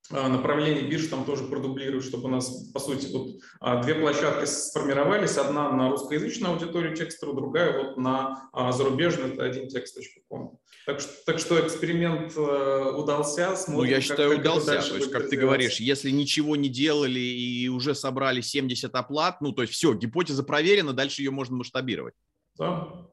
направлений 0.10 0.82
бирж 0.82 1.08
там 1.08 1.26
тоже 1.26 1.46
продублируют, 1.46 2.06
чтобы 2.06 2.26
у 2.26 2.32
нас, 2.32 2.70
по 2.74 2.80
сути, 2.80 3.12
вот 3.12 3.30
а, 3.60 3.82
две 3.82 3.96
площадки 3.96 4.46
сформировались. 4.46 5.38
Одна 5.38 5.72
на 5.72 5.90
русскоязычную 5.90 6.54
аудиторию 6.54 6.96
текстовую, 6.96 7.38
другая 7.38 7.82
вот 7.82 7.98
на 7.98 8.50
а, 8.52 8.72
зарубежную, 8.72 9.34
это 9.34 9.46
один 9.46 9.70
текст.ком. 9.70 10.60
Так 10.86 11.00
что, 11.00 11.12
так 11.26 11.40
что 11.40 11.66
эксперимент 11.66 12.34
э, 12.36 12.92
удался. 12.98 13.56
Смотрим, 13.56 13.86
ну, 13.86 13.90
я 13.90 14.02
считаю, 14.02 14.32
как, 14.32 14.40
удался. 14.40 14.82
то 14.82 14.96
есть, 14.98 15.12
как 15.12 15.30
ты 15.30 15.38
говоришь, 15.38 15.80
если 15.80 16.10
ничего 16.10 16.58
не 16.58 16.68
делали 16.68 17.22
и 17.22 17.70
уже 17.70 17.96
собрали 17.96 18.42
70 18.42 18.94
оплат, 18.94 19.40
ну, 19.40 19.54
то 19.54 19.62
есть 19.62 19.74
все, 19.74 19.94
гипотеза 19.94 20.44
проверена, 20.44 20.92
дальше 20.92 21.22
ее 21.22 21.32
можно 21.32 21.56
масштабировать. 21.56 22.16
Да. 22.58 23.08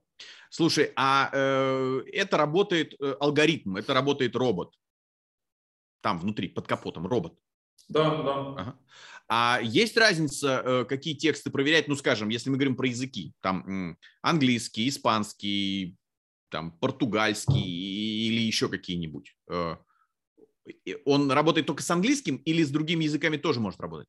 Слушай, 0.51 0.91
а 0.97 1.31
э, 1.33 2.03
это 2.13 2.37
работает 2.37 2.95
э, 3.01 3.15
алгоритм, 3.21 3.77
это 3.77 3.95
работает 3.95 4.35
робот 4.35 4.75
там 6.01 6.19
внутри, 6.19 6.49
под 6.49 6.67
капотом, 6.67 7.07
робот. 7.07 7.39
Да, 7.89 8.23
да. 8.23 8.35
Ага. 8.57 8.79
А 9.29 9.61
есть 9.63 9.97
разница, 9.97 10.63
э, 10.65 10.85
какие 10.85 11.15
тексты 11.15 11.51
проверять? 11.51 11.89
Ну, 11.89 11.97
скажем, 11.97 12.29
если 12.29 12.51
мы 12.51 12.57
говорим 12.57 12.77
про 12.77 12.89
языки, 12.89 13.33
там 13.41 13.97
английский, 14.23 14.89
испанский, 14.89 15.97
там 16.51 16.73
португальский 16.73 17.63
или 17.63 18.41
еще 18.41 18.69
какие-нибудь. 18.69 19.37
Э, 19.49 19.77
он 21.05 21.31
работает 21.31 21.67
только 21.67 21.83
с 21.83 21.91
английским 21.91 22.37
или 22.37 22.63
с 22.63 22.71
другими 22.71 23.05
языками 23.05 23.37
тоже 23.37 23.61
может 23.61 23.81
работать? 23.81 24.09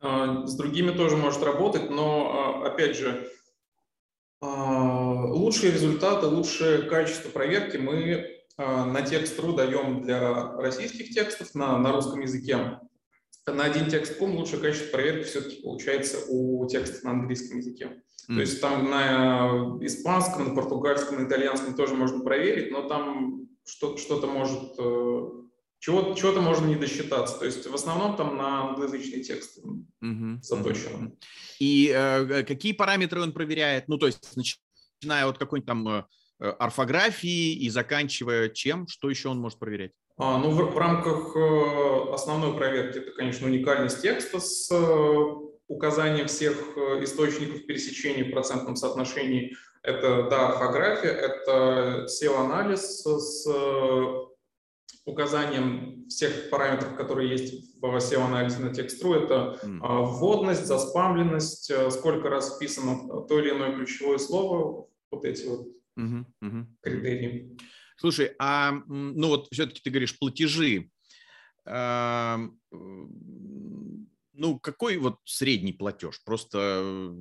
А, 0.00 0.46
с 0.46 0.56
другими 0.56 0.90
тоже 0.90 1.16
может 1.16 1.42
работать, 1.42 1.90
но, 1.90 2.62
а, 2.64 2.66
опять 2.66 2.96
же, 2.96 3.30
а, 4.40 5.26
лучшие 5.26 5.72
результаты, 5.72 6.26
лучшее 6.26 6.82
качество 6.82 7.30
проверки 7.30 7.76
мы 7.76 8.41
на 8.86 9.02
текст.ру 9.02 9.54
даем 9.54 10.02
для 10.02 10.52
российских 10.56 11.10
текстов 11.10 11.54
на, 11.54 11.78
на 11.78 11.92
русском 11.92 12.20
языке. 12.20 12.78
На 13.46 13.64
один 13.64 13.90
текст.ком 13.90 14.36
лучшее 14.36 14.60
качество 14.60 14.92
проверки 14.92 15.24
все-таки 15.24 15.62
получается 15.62 16.18
у 16.28 16.66
текстов 16.68 17.02
на 17.02 17.10
английском 17.10 17.58
языке. 17.58 18.02
Mm. 18.30 18.34
То 18.34 18.40
есть 18.40 18.60
там 18.60 18.88
на 18.88 19.78
испанском, 19.80 20.48
на 20.48 20.54
португальском, 20.54 21.22
на 21.22 21.26
итальянском 21.26 21.74
тоже 21.74 21.94
можно 21.94 22.20
проверить, 22.20 22.70
но 22.70 22.88
там 22.88 23.48
что-то 23.64 24.28
может 24.28 24.78
э, 24.78 25.28
чего, 25.80 26.14
чего-то 26.14 26.40
можно 26.40 26.66
не 26.66 26.76
досчитаться. 26.76 27.38
То 27.38 27.44
есть 27.44 27.66
в 27.66 27.74
основном 27.74 28.16
там 28.16 28.36
на 28.36 28.68
англоязычные 28.68 29.24
тексты 29.24 29.62
mm-hmm. 30.04 30.38
заточено. 30.42 31.12
И 31.58 31.92
э, 31.92 32.44
какие 32.44 32.72
параметры 32.72 33.20
он 33.20 33.32
проверяет? 33.32 33.88
Ну, 33.88 33.98
то 33.98 34.06
есть 34.06 34.36
начиная 34.36 35.26
от 35.26 35.38
какой-нибудь 35.38 35.66
там 35.66 35.88
э, 35.88 36.04
Э, 36.04 36.04
орфографии 36.50 37.54
и 37.54 37.70
заканчивая 37.70 38.48
чем? 38.48 38.86
Что 38.88 39.10
еще 39.10 39.28
он 39.28 39.38
может 39.38 39.58
проверять? 39.58 39.92
А, 40.18 40.38
ну, 40.38 40.50
в, 40.50 40.72
в 40.72 40.78
рамках 40.78 41.34
э, 41.36 42.12
основной 42.12 42.54
проверки 42.54 42.98
это, 42.98 43.12
конечно, 43.12 43.46
уникальность 43.46 44.02
текста 44.02 44.40
с 44.40 44.70
э, 44.70 45.24
указанием 45.68 46.26
всех 46.26 46.76
источников 47.02 47.66
пересечения 47.66 48.24
в 48.24 48.30
процентном 48.30 48.76
соотношении. 48.76 49.56
Это, 49.82 50.28
да, 50.28 50.50
орфография, 50.50 51.10
это 51.10 52.06
SEO-анализ 52.06 53.02
с 53.02 53.48
указанием 55.04 56.06
всех 56.08 56.50
параметров, 56.50 56.94
которые 56.94 57.30
есть 57.30 57.80
в 57.80 57.96
SEO-анализе 57.96 58.60
на 58.60 58.72
текст.ру. 58.72 59.14
Это 59.14 59.58
mm. 59.64 60.04
вводность, 60.04 60.66
заспамленность, 60.66 61.72
сколько 61.90 62.28
раз 62.28 62.54
вписано 62.54 63.22
то 63.22 63.40
или 63.40 63.50
иное 63.50 63.74
ключевое 63.74 64.18
слово, 64.18 64.86
вот 65.10 65.24
эти 65.24 65.46
вот 65.46 65.66
Угу, 65.96 66.26
угу. 66.40 66.66
Критерии. 66.82 67.56
Слушай, 67.96 68.32
а 68.38 68.72
ну 68.88 69.28
вот 69.28 69.48
все-таки 69.52 69.80
ты 69.82 69.90
говоришь 69.90 70.18
платежи. 70.18 70.90
А, 71.64 72.40
ну, 74.34 74.58
какой 74.58 74.96
вот 74.96 75.18
средний 75.24 75.72
платеж? 75.72 76.20
Просто 76.24 77.14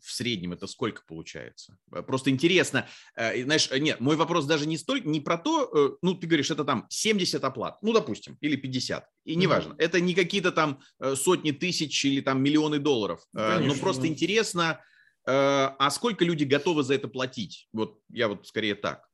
в 0.00 0.10
среднем 0.10 0.52
это 0.52 0.66
сколько 0.66 1.02
получается? 1.06 1.76
Просто 2.06 2.30
интересно, 2.30 2.88
э, 3.14 3.44
знаешь, 3.44 3.70
нет, 3.70 4.00
мой 4.00 4.16
вопрос 4.16 4.46
даже 4.46 4.66
не 4.66 4.76
столько, 4.76 5.08
не 5.08 5.20
про 5.20 5.38
то, 5.38 5.70
э, 5.72 5.96
ну, 6.02 6.14
ты 6.14 6.26
говоришь, 6.26 6.50
это 6.50 6.64
там 6.64 6.86
70 6.88 7.44
оплат, 7.44 7.78
ну, 7.82 7.92
допустим, 7.92 8.36
или 8.40 8.56
50, 8.56 9.06
и 9.24 9.36
неважно, 9.36 9.74
mm-hmm. 9.74 9.78
это 9.78 10.00
не 10.00 10.14
какие-то 10.14 10.50
там 10.50 10.80
э, 10.98 11.14
сотни 11.14 11.52
тысяч 11.52 12.04
или 12.04 12.20
там 12.20 12.42
миллионы 12.42 12.80
долларов, 12.80 13.20
Конечно, 13.32 13.74
но 13.74 13.80
просто 13.80 14.02
да. 14.02 14.08
интересно, 14.08 14.80
Э, 14.80 14.91
а 15.24 15.90
сколько 15.90 16.24
люди 16.24 16.44
готовы 16.44 16.82
за 16.82 16.94
это 16.94 17.08
платить? 17.08 17.68
Вот 17.72 17.98
я 18.10 18.28
вот 18.28 18.46
скорее 18.46 18.74
так. 18.74 19.08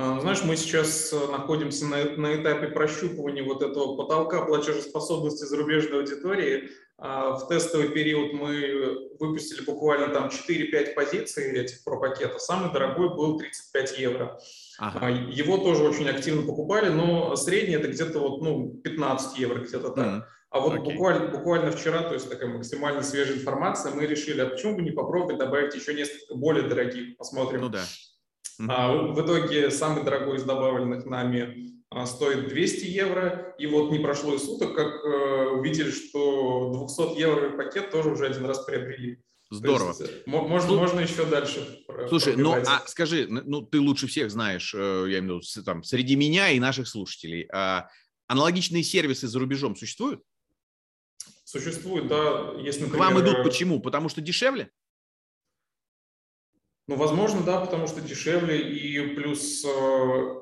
А, 0.00 0.20
знаешь, 0.20 0.44
мы 0.44 0.56
сейчас 0.56 1.12
э, 1.12 1.16
находимся 1.32 1.84
на, 1.86 2.04
на 2.16 2.40
этапе 2.40 2.68
прощупывания 2.68 3.42
вот 3.42 3.62
этого 3.62 3.96
потолка 3.96 4.42
платежеспособности 4.44 5.42
зарубежной 5.42 6.00
аудитории. 6.00 6.70
А, 6.98 7.32
в 7.32 7.48
тестовый 7.48 7.88
период 7.88 8.32
мы 8.32 9.08
выпустили 9.18 9.64
буквально 9.64 10.14
там 10.14 10.28
4-5 10.28 10.94
позиций 10.94 11.50
этих 11.52 11.82
пропакетов. 11.82 12.40
Самый 12.40 12.72
дорогой 12.72 13.08
был 13.08 13.38
35 13.38 13.98
евро. 13.98 14.38
Ага. 14.78 15.00
А, 15.02 15.10
его 15.10 15.58
тоже 15.58 15.82
очень 15.82 16.08
активно 16.08 16.42
покупали, 16.42 16.90
но 16.90 17.34
средний 17.34 17.74
это 17.74 17.88
где-то 17.88 18.20
вот, 18.20 18.40
ну, 18.40 18.74
15 18.84 19.36
евро, 19.38 19.64
где-то 19.64 19.90
так. 19.90 20.06
Mm. 20.06 20.22
А 20.50 20.60
вот 20.60 20.74
okay. 20.74 20.92
буквально, 20.92 21.28
буквально 21.28 21.70
вчера, 21.70 22.02
то 22.02 22.14
есть 22.14 22.30
такая 22.30 22.48
максимально 22.48 23.02
свежая 23.02 23.36
информация, 23.36 23.92
мы 23.92 24.06
решили, 24.06 24.40
а 24.40 24.46
почему 24.46 24.76
бы 24.76 24.82
не 24.82 24.92
попробовать 24.92 25.38
добавить 25.38 25.74
еще 25.74 25.92
несколько 25.92 26.34
более 26.34 26.66
дорогих, 26.66 27.16
посмотрим. 27.18 27.60
Ну 27.60 27.68
да. 27.68 27.84
А, 28.68 28.92
в 28.92 29.24
итоге 29.24 29.70
самый 29.70 30.04
дорогой 30.04 30.38
из 30.38 30.44
добавленных 30.44 31.04
нами 31.04 31.78
а, 31.90 32.06
стоит 32.06 32.48
200 32.48 32.84
евро, 32.86 33.54
и 33.58 33.66
вот 33.66 33.92
не 33.92 33.98
прошло 33.98 34.34
и 34.34 34.38
суток, 34.38 34.74
как 34.74 35.04
э, 35.04 35.50
увидели, 35.50 35.90
что 35.90 36.86
200 36.88 37.18
евро 37.18 37.56
пакет 37.56 37.90
тоже 37.90 38.10
уже 38.10 38.26
один 38.26 38.46
раз 38.46 38.64
приобрели. 38.64 39.22
Здорово. 39.50 39.88
Есть, 39.88 40.00
э, 40.02 40.22
можно, 40.26 40.70
ну, 40.70 40.78
можно 40.78 41.00
еще 41.00 41.24
дальше. 41.24 41.84
Слушай, 42.08 42.36
ну 42.36 42.52
а 42.52 42.86
скажи, 42.86 43.26
ну 43.28 43.62
ты 43.62 43.80
лучше 43.80 44.06
всех 44.06 44.30
знаешь, 44.30 44.74
э, 44.74 45.06
я 45.08 45.20
имею 45.20 45.40
в 45.40 45.44
виду, 45.44 45.64
там, 45.64 45.82
среди 45.82 46.16
меня 46.16 46.50
и 46.50 46.60
наших 46.60 46.88
слушателей, 46.88 47.48
а 47.52 47.88
аналогичные 48.26 48.82
сервисы 48.82 49.26
за 49.26 49.38
рубежом 49.38 49.74
существуют? 49.76 50.22
Существует, 51.48 52.08
да. 52.08 52.52
Если, 52.58 52.82
например, 52.82 53.08
К 53.08 53.10
вам 53.10 53.20
идут 53.22 53.42
почему? 53.42 53.80
Потому 53.80 54.10
что 54.10 54.20
дешевле? 54.20 54.70
Ну, 56.86 56.96
возможно, 56.96 57.40
да, 57.42 57.58
потому 57.58 57.86
что 57.86 58.02
дешевле, 58.02 58.60
и 58.60 59.14
плюс 59.14 59.64
э, 59.64 60.40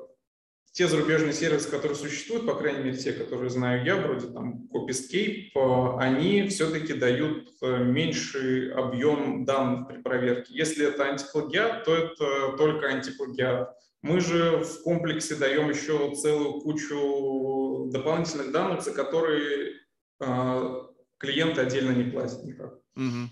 те 0.73 0.85
зарубежные 0.85 1.31
сервисы, 1.31 1.71
которые 1.71 1.95
существуют, 1.95 2.45
по 2.45 2.55
крайней 2.55 2.83
мере, 2.83 2.97
те, 2.97 3.13
которые 3.13 3.49
знаю 3.49 3.85
я, 3.85 3.95
вроде 3.95 4.27
там 4.27 4.67
Copyscape, 4.69 5.51
э, 5.55 5.97
они 5.97 6.49
все-таки 6.49 6.91
дают 6.91 7.53
э, 7.61 7.85
меньший 7.85 8.73
объем 8.73 9.45
данных 9.45 9.87
при 9.87 10.01
проверке. 10.01 10.53
Если 10.53 10.85
это 10.85 11.05
антиплагиат, 11.05 11.85
то 11.85 11.95
это 11.95 12.57
только 12.57 12.87
антиплагиат. 12.87 13.73
Мы 14.01 14.19
же 14.19 14.57
в 14.57 14.83
комплексе 14.83 15.35
даем 15.35 15.69
еще 15.69 16.13
целую 16.15 16.59
кучу 16.59 17.89
дополнительных 17.93 18.51
данных, 18.51 18.81
за 18.81 18.91
которые 18.91 19.75
э, 20.19 20.87
клиенты 21.17 21.61
отдельно 21.61 21.91
не 21.91 22.09
платят 22.09 22.43
никак. 22.43 22.73
Угу. 22.95 23.29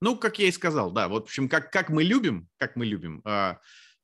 Ну, 0.00 0.16
как 0.16 0.38
я 0.38 0.48
и 0.48 0.52
сказал, 0.52 0.92
да, 0.92 1.08
вот, 1.08 1.24
в 1.24 1.26
общем, 1.26 1.48
как, 1.48 1.72
как 1.72 1.88
мы 1.90 2.04
любим, 2.04 2.48
как 2.56 2.76
мы 2.76 2.86
любим, 2.86 3.20
э, 3.24 3.54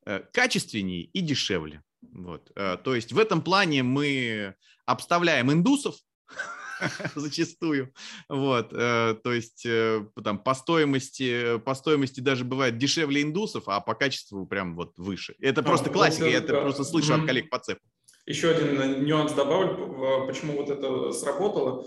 э, 0.07 0.21
качественнее 0.33 1.05
и 1.05 1.21
дешевле. 1.21 1.83
Вот, 2.13 2.51
э, 2.57 2.79
то 2.83 2.95
есть 2.95 3.13
в 3.13 3.19
этом 3.19 3.43
плане 3.43 3.83
мы 3.83 4.55
обставляем 4.87 5.53
индусов, 5.53 5.97
зачастую. 7.15 7.93
Вот, 8.29 8.73
э, 8.73 9.17
то 9.23 9.33
есть 9.33 9.65
э, 9.67 10.05
там 10.23 10.39
по 10.39 10.55
стоимости, 10.55 11.59
по 11.59 11.75
стоимости 11.75 12.21
даже 12.21 12.45
бывает 12.45 12.77
дешевле 12.77 13.23
индусов, 13.23 13.65
а 13.69 13.81
по 13.81 13.95
качеству 13.95 14.47
прям 14.47 14.75
вот 14.75 14.99
выше. 14.99 15.37
Это 15.39 15.61
а, 15.61 15.65
просто 15.65 15.91
классика, 15.91 16.27
я 16.27 16.39
это 16.39 16.61
просто 16.61 16.83
слышу 16.83 17.15
от 17.15 17.25
коллег 17.25 17.51
по 17.51 17.59
цепу. 17.61 17.81
Еще 18.27 18.51
один 18.51 19.05
нюанс 19.05 19.33
добавлю, 19.33 20.27
почему 20.27 20.57
вот 20.57 20.71
это 20.71 21.13
сработало. 21.13 21.87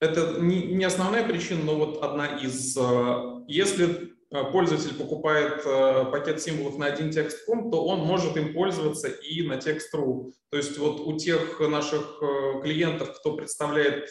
Это 0.00 0.40
не, 0.40 0.74
не 0.74 0.84
основная 0.84 1.26
причина, 1.26 1.64
но 1.64 1.76
вот 1.76 2.02
одна 2.02 2.26
из. 2.26 2.76
Э, 2.76 3.44
если 3.48 4.12
э, 4.30 4.44
пользователь 4.52 4.94
покупает 4.94 5.62
э, 5.64 6.04
пакет 6.10 6.42
символов 6.42 6.76
на 6.76 6.86
один 6.86 7.10
текст.com, 7.10 7.70
то 7.70 7.82
он 7.86 8.00
может 8.00 8.36
им 8.36 8.52
пользоваться 8.52 9.08
и 9.08 9.42
на 9.46 9.56
текст.ру. 9.56 10.34
То 10.50 10.58
есть 10.58 10.76
вот 10.76 11.00
у 11.00 11.16
тех 11.16 11.58
наших 11.60 12.20
клиентов, 12.62 13.18
кто 13.18 13.36
представляет 13.36 14.08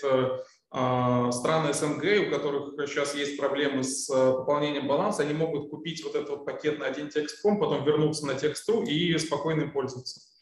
страны 0.69 1.73
СНГ, 1.73 2.27
у 2.27 2.31
которых 2.31 2.73
сейчас 2.89 3.15
есть 3.15 3.37
проблемы 3.37 3.83
с 3.83 4.07
пополнением 4.07 4.87
баланса, 4.87 5.23
они 5.23 5.33
могут 5.33 5.69
купить 5.69 6.03
вот 6.03 6.15
этот 6.15 6.29
вот 6.29 6.45
пакет 6.45 6.79
на 6.79 6.87
один 6.87 7.09
текст.com, 7.09 7.59
потом 7.59 7.85
вернуться 7.85 8.27
на 8.27 8.33
текст.ру 8.35 8.83
и 8.83 9.17
спокойно 9.17 9.61
им 9.61 9.71
пользоваться. 9.71 10.34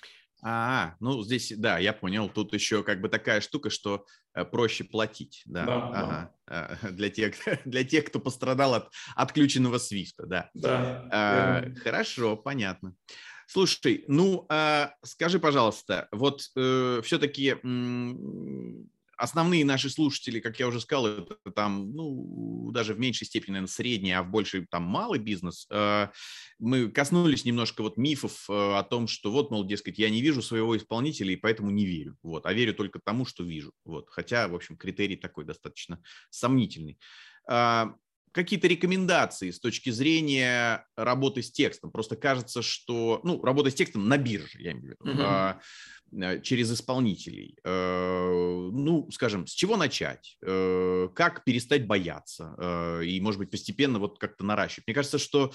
А, 0.46 0.96
ну 1.00 1.24
здесь, 1.24 1.54
да, 1.56 1.80
я 1.80 1.94
понял. 1.94 2.30
Тут 2.30 2.54
еще 2.54 2.84
как 2.84 3.00
бы 3.00 3.08
такая 3.08 3.40
штука, 3.40 3.70
что 3.70 4.06
э, 4.34 4.44
проще 4.44 4.84
платить, 4.84 5.42
да, 5.46 5.66
да, 5.66 5.76
ага. 5.88 6.36
да. 6.48 6.78
Для 6.92 7.10
тех, 7.10 7.36
для 7.66 7.84
тех, 7.86 8.06
кто 8.06 8.20
пострадал 8.20 8.74
от 8.74 8.92
отключенного 9.16 9.78
свифта, 9.78 10.26
да. 10.26 10.50
Да. 10.54 11.08
А, 11.12 11.64
хорошо, 11.82 12.36
понятно. 12.36 12.94
Слушай, 13.48 14.04
ну 14.08 14.46
а, 14.50 14.94
скажи, 15.04 15.40
пожалуйста, 15.40 16.08
вот 16.12 16.42
э, 16.56 17.02
все-таки 17.04 17.56
основные 19.18 19.66
наши 19.66 19.90
слушатели, 19.90 20.40
как 20.40 20.60
я 20.60 20.68
уже 20.68 20.80
сказал, 20.80 21.08
это 21.08 21.36
там, 21.56 21.92
ну, 21.92 22.72
даже 22.72 22.94
в 22.94 23.00
меньшей 23.00 23.26
степени, 23.26 23.52
наверное, 23.54 23.72
средний, 23.72 24.12
а 24.12 24.24
в 24.24 24.30
большей 24.30 24.66
там 24.66 24.84
малый 24.84 25.20
бизнес. 25.20 25.68
Э, 25.70 26.10
мы 26.60 26.90
коснулись 26.90 27.46
немножко 27.46 27.82
вот 27.82 27.98
мифов 27.98 28.50
э, 28.50 28.54
о 28.54 28.84
том, 28.84 29.08
что 29.08 29.32
вот, 29.32 29.52
мол, 29.52 29.66
дескать, 29.66 30.00
я 30.00 30.10
не 30.10 30.22
вижу 30.22 30.42
своего 30.42 30.76
исполнителя 30.78 31.34
и 31.34 31.38
поэтому 31.38 31.72
не 31.72 31.86
верю. 31.86 32.18
Вот, 32.24 32.46
а 32.46 32.54
верю 32.54 32.74
только 32.74 33.00
тому, 33.00 33.26
что 33.26 33.44
вижу. 33.44 33.72
Вот, 33.86 34.10
хотя, 34.10 34.48
в 34.48 34.56
общем, 34.56 34.78
критерий 34.78 35.16
такой 35.16 35.46
достаточно 35.46 36.02
сомнительный 36.30 36.98
а, 37.48 37.94
какие-то 38.34 38.68
рекомендации 38.68 39.52
с 39.52 39.60
точки 39.60 39.92
зрения 39.92 40.86
работы 40.98 41.42
с 41.42 41.52
текстом? 41.52 41.92
Просто 41.92 42.16
кажется, 42.16 42.62
что, 42.62 43.22
ну, 43.24 43.42
работа 43.42 43.70
с 43.70 43.76
текстом 43.76 44.10
на 44.10 44.18
бирже, 44.18 44.60
я 44.60 44.72
имею 44.72 44.98
в 45.00 45.06
виду, 45.06 45.22
uh-huh. 45.22 46.42
через 46.42 46.74
исполнителей. 46.74 47.56
Э, 47.64 48.70
ну, 48.72 49.10
скажем, 49.12 49.46
с 49.46 49.52
чего 49.52 49.78
начать? 49.78 50.38
Э, 50.42 51.10
как 51.16 51.44
перестать 51.44 51.86
бояться? 51.86 53.02
И, 53.06 53.22
может 53.22 53.40
быть, 53.40 53.52
постепенно 53.52 54.00
вот 54.00 54.20
как-то 54.20 54.44
наращивать? 54.44 54.88
Мне 54.88 54.96
кажется, 54.96 55.20
что 55.20 55.54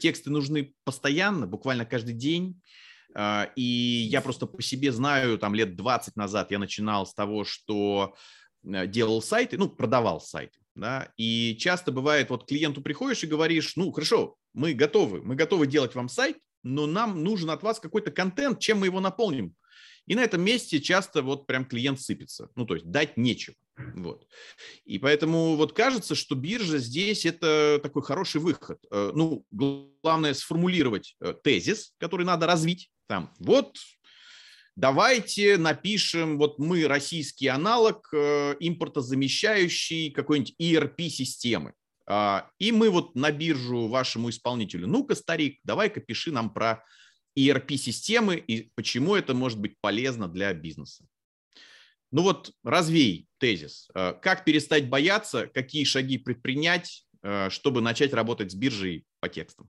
тексты 0.00 0.30
нужны 0.30 0.74
постоянно, 0.84 1.46
буквально 1.46 1.84
каждый 1.84 2.14
день. 2.14 2.60
И 3.56 4.08
я 4.10 4.20
просто 4.20 4.46
по 4.46 4.62
себе 4.62 4.92
знаю, 4.92 5.38
там 5.38 5.54
лет 5.54 5.76
20 5.76 6.16
назад 6.16 6.50
я 6.50 6.58
начинал 6.58 7.06
с 7.06 7.14
того, 7.14 7.44
что 7.44 8.14
делал 8.62 9.22
сайты, 9.22 9.56
ну, 9.56 9.68
продавал 9.68 10.20
сайты 10.20 10.58
да, 10.76 11.12
и 11.16 11.56
часто 11.58 11.90
бывает, 11.90 12.30
вот 12.30 12.46
клиенту 12.46 12.82
приходишь 12.82 13.24
и 13.24 13.26
говоришь, 13.26 13.74
ну, 13.76 13.90
хорошо, 13.90 14.36
мы 14.52 14.74
готовы, 14.74 15.22
мы 15.22 15.34
готовы 15.34 15.66
делать 15.66 15.94
вам 15.94 16.08
сайт, 16.08 16.36
но 16.62 16.86
нам 16.86 17.24
нужен 17.24 17.50
от 17.50 17.62
вас 17.62 17.80
какой-то 17.80 18.10
контент, 18.10 18.60
чем 18.60 18.80
мы 18.80 18.86
его 18.86 19.00
наполним. 19.00 19.54
И 20.06 20.14
на 20.14 20.22
этом 20.22 20.42
месте 20.42 20.80
часто 20.80 21.22
вот 21.22 21.46
прям 21.46 21.64
клиент 21.64 22.00
сыпется, 22.00 22.50
ну, 22.54 22.64
то 22.64 22.74
есть 22.74 22.88
дать 22.90 23.16
нечего. 23.16 23.56
Вот. 23.94 24.26
И 24.84 24.98
поэтому 24.98 25.56
вот 25.56 25.72
кажется, 25.72 26.14
что 26.14 26.34
биржа 26.34 26.78
здесь 26.78 27.26
это 27.26 27.80
такой 27.82 28.02
хороший 28.02 28.40
выход. 28.40 28.78
Э, 28.90 29.12
ну, 29.14 29.44
главное 29.50 30.32
сформулировать 30.32 31.16
э, 31.20 31.34
тезис, 31.42 31.92
который 31.98 32.24
надо 32.24 32.46
развить. 32.46 32.90
Там, 33.06 33.34
вот 33.38 33.76
давайте 34.76 35.56
напишем, 35.56 36.38
вот 36.38 36.58
мы 36.58 36.86
российский 36.86 37.48
аналог 37.48 38.08
э, 38.12 38.54
импортозамещающий 38.60 40.10
какой-нибудь 40.10 40.54
ERP-системы. 40.60 41.72
А, 42.08 42.48
и 42.58 42.70
мы 42.70 42.90
вот 42.90 43.16
на 43.16 43.32
биржу 43.32 43.88
вашему 43.88 44.30
исполнителю, 44.30 44.86
ну-ка, 44.86 45.14
старик, 45.16 45.58
давай-ка 45.64 46.00
пиши 46.00 46.30
нам 46.30 46.52
про 46.52 46.84
ERP-системы 47.36 48.36
и 48.36 48.70
почему 48.74 49.16
это 49.16 49.34
может 49.34 49.58
быть 49.58 49.74
полезно 49.80 50.28
для 50.28 50.52
бизнеса. 50.54 51.04
Ну 52.12 52.22
вот 52.22 52.52
развей 52.62 53.26
тезис. 53.38 53.88
Э, 53.94 54.12
как 54.12 54.44
перестать 54.44 54.88
бояться, 54.88 55.48
какие 55.48 55.84
шаги 55.84 56.18
предпринять, 56.18 57.06
э, 57.22 57.50
чтобы 57.50 57.80
начать 57.80 58.12
работать 58.12 58.52
с 58.52 58.54
биржей 58.54 59.04
по 59.20 59.28
текстам? 59.28 59.68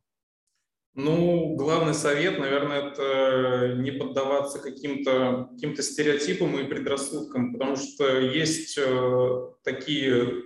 Ну, 0.98 1.54
главный 1.56 1.94
совет, 1.94 2.40
наверное, 2.40 2.88
это 2.88 3.76
не 3.78 3.92
поддаваться 3.92 4.58
каким-то 4.58 5.48
каким 5.54 5.76
стереотипам 5.76 6.60
и 6.60 6.64
предрассудкам, 6.64 7.54
потому 7.54 7.76
что 7.76 8.20
есть 8.20 8.80
э, 8.80 9.40
такие 9.64 10.46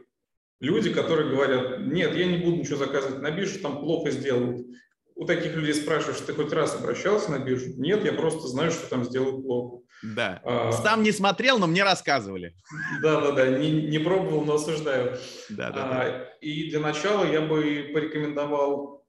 люди, 0.60 0.94
которые 0.94 1.30
говорят, 1.30 1.80
нет, 1.80 2.14
я 2.18 2.26
не 2.26 2.36
буду 2.38 2.58
ничего 2.58 2.76
заказывать 2.76 3.22
на 3.22 3.32
бирже, 3.32 3.60
там 3.60 3.80
плохо 3.80 4.12
сделают. 4.12 4.68
У 5.16 5.26
таких 5.26 5.56
людей 5.56 5.74
спрашиваешь, 5.74 6.20
ты 6.20 6.34
хоть 6.34 6.52
раз 6.52 6.76
обращался 6.76 7.32
на 7.32 7.40
биржу? 7.40 7.72
Нет, 7.78 8.04
я 8.04 8.12
просто 8.12 8.50
знаю, 8.50 8.72
что 8.72 8.90
там 8.90 9.06
сделают 9.06 9.46
плохо. 9.46 9.86
Да. 10.04 10.42
А, 10.44 10.74
Сам 10.74 11.02
не 11.04 11.14
смотрел, 11.14 11.60
но 11.60 11.68
мне 11.68 11.84
рассказывали. 11.84 12.56
Да, 13.02 13.22
да, 13.22 13.32
да. 13.32 13.48
Не, 13.48 13.72
не 13.72 14.00
пробовал, 14.00 14.44
но 14.44 14.56
осуждаю. 14.56 15.18
Да, 15.50 15.72
да, 15.72 15.86
а, 15.86 15.90
да. 15.94 16.24
И 16.42 16.70
для 16.70 16.82
начала 16.82 17.24
я 17.24 17.40
бы 17.40 17.92
порекомендовал 17.94 19.01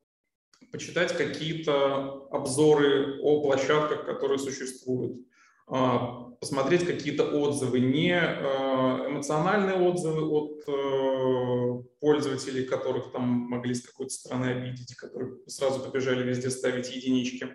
почитать 0.72 1.16
какие-то 1.16 2.26
обзоры 2.30 3.20
о 3.20 3.42
площадках, 3.42 4.06
которые 4.06 4.38
существуют, 4.38 5.18
а, 5.68 6.30
посмотреть 6.40 6.86
какие-то 6.86 7.24
отзывы, 7.24 7.78
не 7.80 8.18
а, 8.18 9.06
эмоциональные 9.06 9.76
отзывы 9.76 10.22
от 10.22 10.64
э, 10.66 11.82
пользователей, 12.00 12.64
которых 12.64 13.12
там 13.12 13.22
могли 13.22 13.74
с 13.74 13.86
какой-то 13.86 14.12
стороны 14.12 14.46
обидеть, 14.46 14.96
которые 14.96 15.36
сразу 15.46 15.80
побежали 15.80 16.24
везде 16.24 16.50
ставить 16.50 16.90
единички, 16.94 17.54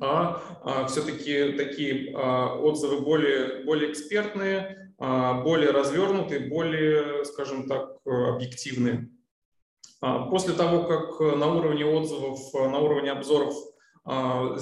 а, 0.00 0.60
а 0.64 0.86
все-таки 0.86 1.52
такие 1.52 2.16
отзывы 2.16 3.00
более, 3.00 3.64
более 3.64 3.92
экспертные, 3.92 4.92
более 4.98 5.70
развернутые, 5.70 6.48
более, 6.48 7.24
скажем 7.24 7.68
так, 7.68 7.96
объективные. 8.04 9.08
А, 10.04 10.26
после 10.26 10.52
того, 10.52 10.84
как 10.84 11.18
э, 11.18 11.34
на 11.34 11.46
уровне 11.46 11.86
отзывов, 11.86 12.38
э, 12.54 12.68
на 12.68 12.78
уровне 12.78 13.10
обзоров 13.10 13.54
а, 14.04 14.54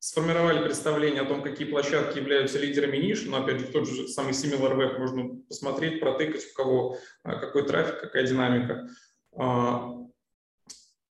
сформировали 0.00 0.64
представление 0.64 1.22
о 1.22 1.24
том, 1.24 1.40
какие 1.40 1.68
площадки 1.68 2.18
являются 2.18 2.58
лидерами 2.58 2.96
ниши, 2.96 3.30
но 3.30 3.36
опять 3.36 3.60
же 3.60 3.66
тот 3.66 3.88
же 3.88 4.08
самый 4.08 4.32
SimilarWeb 4.32 4.98
можно 4.98 5.36
посмотреть, 5.48 6.00
протыкать, 6.00 6.44
у 6.50 6.56
кого 6.56 6.98
а, 7.22 7.36
какой 7.36 7.64
трафик, 7.64 8.00
какая 8.00 8.26
динамика. 8.26 8.88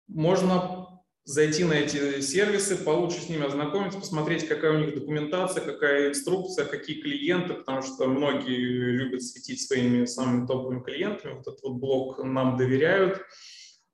Можно 0.08 0.88
зайти 1.22 1.62
на 1.62 1.74
эти 1.74 2.20
сервисы, 2.20 2.74
получше 2.74 3.20
с 3.20 3.28
ними 3.28 3.46
ознакомиться, 3.46 4.00
посмотреть, 4.00 4.48
какая 4.48 4.72
у 4.72 4.80
них 4.80 4.94
документация, 4.94 5.64
какая 5.64 6.08
инструкция, 6.08 6.64
какие 6.64 7.00
клиенты, 7.00 7.54
потому 7.54 7.82
что 7.82 8.08
многие 8.08 8.56
любят 8.56 9.22
светить 9.22 9.64
своими 9.64 10.04
самыми 10.04 10.48
топовыми 10.48 10.82
клиентами. 10.82 11.34
Вот 11.34 11.46
этот 11.46 11.62
вот 11.62 11.74
блок 11.74 12.24
нам 12.24 12.56
доверяют. 12.56 13.22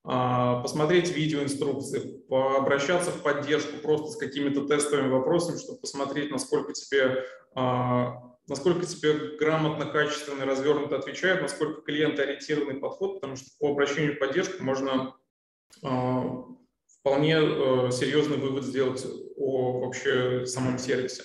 А, 0.07 0.61
посмотреть 0.61 1.17
видеоинструкции, 1.17 2.19
пообращаться 2.29 3.11
в 3.11 3.23
поддержку 3.23 3.79
просто 3.79 4.13
с 4.13 4.17
какими-то 4.17 4.67
тестовыми 4.67 5.09
вопросами, 5.09 5.57
чтобы 5.57 5.81
посмотреть, 5.81 6.31
насколько 6.31 6.75
тебе, 6.75 7.25
а, 7.55 8.37
насколько 8.47 8.85
тебе 8.85 9.39
грамотно, 9.39 9.87
качественно, 9.87 10.45
развернуто 10.45 10.97
отвечают, 10.97 11.41
насколько 11.41 11.81
клиент-ориентированный 11.81 12.81
подход, 12.81 13.15
потому 13.15 13.37
что 13.37 13.47
по 13.59 13.71
обращению 13.71 14.17
в 14.17 14.19
поддержку 14.19 14.63
можно 14.63 15.17
а, 15.83 16.45
вполне 17.01 17.37
э, 17.37 17.91
серьезный 17.91 18.39
вывод 18.39 18.65
сделать 18.65 19.05
о 19.37 19.81
вообще 19.81 20.47
самом 20.47 20.79
сервисе. 20.79 21.23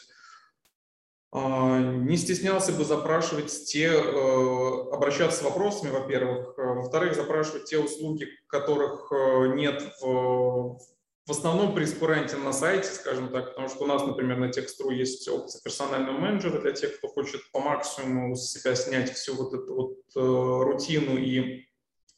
А, 1.31 1.79
не 1.79 2.17
стеснялся 2.17 2.71
бы 2.71 2.83
запрашивать 2.83 3.65
те, 3.65 3.87
э, 3.87 4.91
обращаться 4.91 5.39
с 5.39 5.43
вопросами, 5.43 5.91
во-первых. 5.91 6.57
Э, 6.57 6.73
во-вторых, 6.73 7.13
запрашивать 7.13 7.65
те 7.65 7.77
услуги, 7.77 8.27
которых 8.47 9.11
э, 9.11 9.53
нет 9.53 9.93
в, 10.01 10.79
в 11.27 11.31
основном 11.31 11.75
при 11.75 11.83
прескуранте 11.83 12.35
на 12.37 12.51
сайте, 12.51 12.87
скажем 12.87 13.29
так, 13.29 13.49
потому 13.49 13.69
что 13.69 13.83
у 13.83 13.87
нас, 13.87 14.03
например, 14.03 14.37
на 14.37 14.49
Текстру 14.49 14.89
есть 14.89 15.27
опция 15.27 15.61
персонального 15.61 16.17
менеджера 16.17 16.59
для 16.61 16.71
тех, 16.71 16.97
кто 16.97 17.07
хочет 17.07 17.41
по 17.51 17.59
максимуму 17.59 18.35
с 18.35 18.51
себя 18.51 18.73
снять 18.73 19.13
всю 19.13 19.35
вот 19.35 19.53
эту 19.53 19.75
вот 19.75 19.97
рутину 20.15 21.15
и 21.15 21.67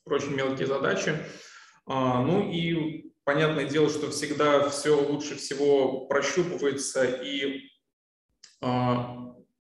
прочие 0.06 0.32
мелкие 0.32 0.68
задачи. 0.68 1.18
А, 1.86 2.22
ну 2.22 2.50
и 2.50 3.12
понятное 3.26 3.66
дело, 3.66 3.90
что 3.90 4.10
всегда 4.10 4.70
все 4.70 4.98
лучше 4.98 5.36
всего 5.36 6.06
прощупывается 6.06 7.04
и 7.04 7.71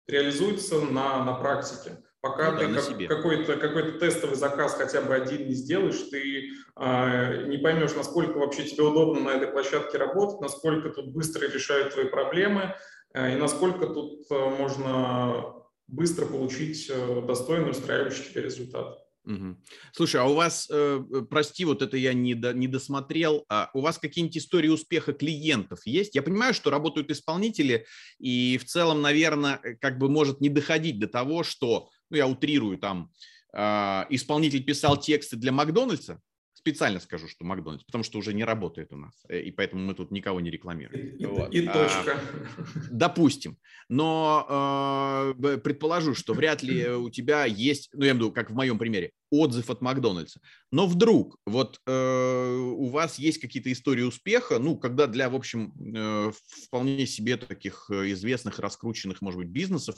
реализуется 0.07 0.81
на, 0.81 1.23
на 1.23 1.33
практике. 1.33 1.97
Пока 2.23 2.51
ну, 2.51 2.57
ты 2.57 2.73
как, 2.73 3.17
какой-то 3.17 3.57
какой 3.57 3.99
тестовый 3.99 4.37
заказ 4.37 4.75
хотя 4.75 5.01
бы 5.01 5.13
один 5.13 5.45
не 5.45 5.53
сделаешь, 5.53 5.99
ты 6.09 6.51
э, 6.79 7.47
не 7.47 7.57
поймешь, 7.57 7.95
насколько 7.95 8.37
вообще 8.37 8.63
тебе 8.63 8.83
удобно 8.83 9.19
на 9.19 9.29
этой 9.31 9.49
площадке 9.49 9.97
работать, 9.97 10.39
насколько 10.39 10.87
тут 10.89 11.07
быстро 11.07 11.45
решают 11.49 11.93
твои 11.93 12.05
проблемы 12.05 12.75
э, 13.13 13.33
и 13.33 13.35
насколько 13.35 13.87
тут 13.87 14.25
э, 14.31 14.35
можно 14.35 15.53
быстро 15.87 16.25
получить 16.25 16.89
э, 16.89 17.21
достойный, 17.27 17.71
устраивающий 17.71 18.31
тебе 18.31 18.43
результат. 18.43 19.02
Угу. 19.25 19.55
Слушай, 19.93 20.21
а 20.21 20.25
у 20.25 20.33
вас, 20.33 20.67
э, 20.69 21.01
э, 21.13 21.21
прости, 21.29 21.63
вот 21.63 21.81
это 21.81 21.95
я 21.95 22.13
не, 22.13 22.35
до, 22.35 22.53
не 22.53 22.67
досмотрел, 22.67 23.45
а 23.47 23.69
у 23.73 23.79
вас 23.79 23.97
какие-нибудь 23.97 24.37
истории 24.37 24.67
успеха 24.67 25.13
клиентов 25.13 25.79
есть? 25.85 26.15
Я 26.15 26.23
понимаю, 26.23 26.53
что 26.53 26.69
работают 26.69 27.09
исполнители, 27.09 27.85
и 28.19 28.57
в 28.57 28.65
целом, 28.65 29.01
наверное, 29.01 29.61
э, 29.63 29.75
как 29.75 29.97
бы 29.97 30.09
может 30.09 30.41
не 30.41 30.49
доходить 30.49 30.99
до 30.99 31.07
того, 31.07 31.43
что, 31.43 31.89
ну, 32.09 32.17
я 32.17 32.27
утрирую, 32.27 32.77
там, 32.77 33.11
э, 33.53 34.05
исполнитель 34.09 34.63
писал 34.63 34.99
тексты 34.99 35.37
для 35.37 35.53
Макдональдса, 35.53 36.19
Специально 36.53 36.99
скажу, 36.99 37.27
что 37.27 37.43
Макдональдс, 37.43 37.83
потому 37.83 38.03
что 38.03 38.19
уже 38.19 38.33
не 38.33 38.43
работает 38.43 38.93
у 38.93 38.97
нас, 38.97 39.13
э, 39.27 39.41
и 39.41 39.51
поэтому 39.51 39.83
мы 39.83 39.95
тут 39.95 40.11
никого 40.11 40.39
не 40.39 40.51
рекламируем. 40.51 41.15
И, 41.17 41.25
вот. 41.25 41.53
и 41.53 41.61
точка. 41.67 42.19
А, 42.19 42.79
допустим. 42.91 43.57
Но 43.89 45.33
э, 45.35 45.57
предположу, 45.57 46.15
что 46.15 46.33
вряд 46.33 46.63
ли 46.63 46.87
у 46.89 47.09
тебя 47.09 47.45
есть, 47.45 47.89
ну, 47.93 48.05
я 48.05 48.11
имею 48.11 48.15
в 48.15 48.17
виду, 48.19 48.31
как 48.31 48.51
в 48.51 48.53
моем 48.53 48.77
примере, 48.77 49.11
отзыв 49.33 49.69
от 49.71 49.81
Макдональдса. 49.81 50.39
Но 50.71 50.85
вдруг 50.85 51.37
вот 51.45 51.79
э, 51.87 52.55
у 52.55 52.85
вас 52.89 53.17
есть 53.17 53.39
какие-то 53.39 53.71
истории 53.71 54.03
успеха, 54.03 54.59
ну, 54.59 54.77
когда 54.77 55.07
для, 55.07 55.29
в 55.29 55.35
общем, 55.35 55.73
э, 55.95 56.31
вполне 56.65 57.07
себе 57.07 57.37
таких 57.37 57.89
э, 57.89 58.11
известных, 58.11 58.59
раскрученных, 58.59 59.21
может 59.21 59.39
быть, 59.39 59.49
бизнесов, 59.49 59.95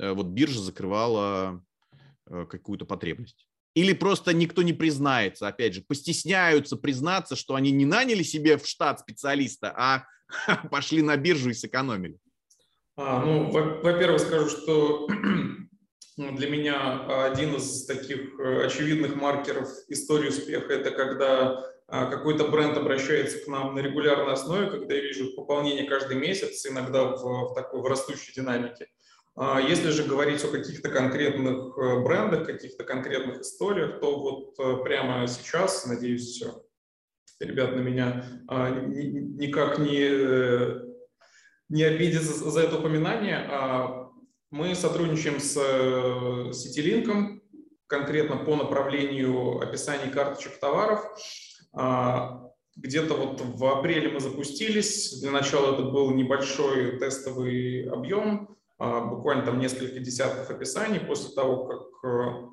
э, 0.00 0.12
вот 0.12 0.28
биржа 0.28 0.60
закрывала 0.60 1.62
э, 2.26 2.46
какую-то 2.46 2.86
потребность. 2.86 3.46
Или 3.74 3.92
просто 3.92 4.32
никто 4.32 4.62
не 4.62 4.72
признается, 4.72 5.48
опять 5.48 5.74
же, 5.74 5.82
постесняются 5.82 6.76
признаться, 6.76 7.34
что 7.34 7.56
они 7.56 7.72
не 7.72 7.84
наняли 7.84 8.22
себе 8.22 8.56
в 8.56 8.66
штат 8.66 9.00
специалиста, 9.00 9.74
а 9.76 10.04
пошли 10.70 11.02
на 11.02 11.16
биржу 11.16 11.50
и 11.50 11.54
сэкономили? 11.54 12.18
А, 12.96 13.24
ну, 13.24 13.50
во-первых, 13.50 14.20
скажу, 14.20 14.48
что 14.48 15.08
для 16.16 16.48
меня 16.48 17.24
один 17.24 17.56
из 17.56 17.86
таких 17.86 18.38
э, 18.38 18.66
очевидных 18.66 19.16
маркеров 19.16 19.68
истории 19.88 20.28
успеха– 20.28 20.72
это 20.74 20.92
когда 20.92 21.74
а, 21.88 22.06
какой-то 22.06 22.48
бренд 22.48 22.76
обращается 22.76 23.38
к 23.38 23.48
нам 23.48 23.74
на 23.74 23.80
регулярной 23.80 24.32
основе, 24.32 24.70
когда 24.70 24.94
я 24.94 25.00
вижу 25.00 25.34
пополнение 25.34 25.84
каждый 25.84 26.16
месяц, 26.16 26.64
иногда 26.66 27.04
в, 27.04 27.50
в 27.50 27.54
такой 27.54 27.80
в 27.80 27.86
растущей 27.86 28.32
динамике. 28.32 28.88
А 29.36 29.60
если 29.60 29.90
же 29.90 30.04
говорить 30.04 30.44
о 30.44 30.48
каких-то 30.48 30.88
конкретных 30.90 31.76
э, 31.76 32.00
брендах, 32.02 32.46
каких-то 32.46 32.84
конкретных 32.84 33.40
историях, 33.40 33.98
то 34.00 34.20
вот 34.20 34.58
э, 34.60 34.84
прямо 34.84 35.26
сейчас, 35.26 35.86
надеюсь, 35.86 36.42
ребят 37.40 37.74
на 37.74 37.80
меня 37.80 38.24
а, 38.46 38.70
никак 38.70 39.78
не, 39.78 40.06
э, 40.08 40.84
не 41.68 41.82
обидятся 41.82 42.48
за 42.48 42.60
это 42.60 42.78
упоминание. 42.78 43.38
А 43.50 44.08
мы 44.52 44.76
сотрудничаем 44.76 45.40
с 45.40 45.54
Ситилинком, 46.56 47.42
конкретно 47.88 48.36
по 48.36 48.54
направлению 48.54 49.58
описания 49.60 50.10
карточек 50.12 50.60
товаров. 50.60 51.00
Где-то 52.76 53.14
вот 53.14 53.40
в 53.40 53.64
апреле 53.66 54.10
мы 54.10 54.20
запустились. 54.20 55.20
Для 55.20 55.32
начала 55.32 55.74
это 55.74 55.82
был 55.82 56.12
небольшой 56.12 56.98
тестовый 56.98 57.88
объем. 57.90 58.56
А, 58.84 59.00
буквально 59.00 59.46
там 59.46 59.58
несколько 59.58 59.98
десятков 59.98 60.50
описаний 60.50 61.00
после 61.00 61.34
того, 61.34 61.64
как 61.64 62.04
э, 62.04 62.48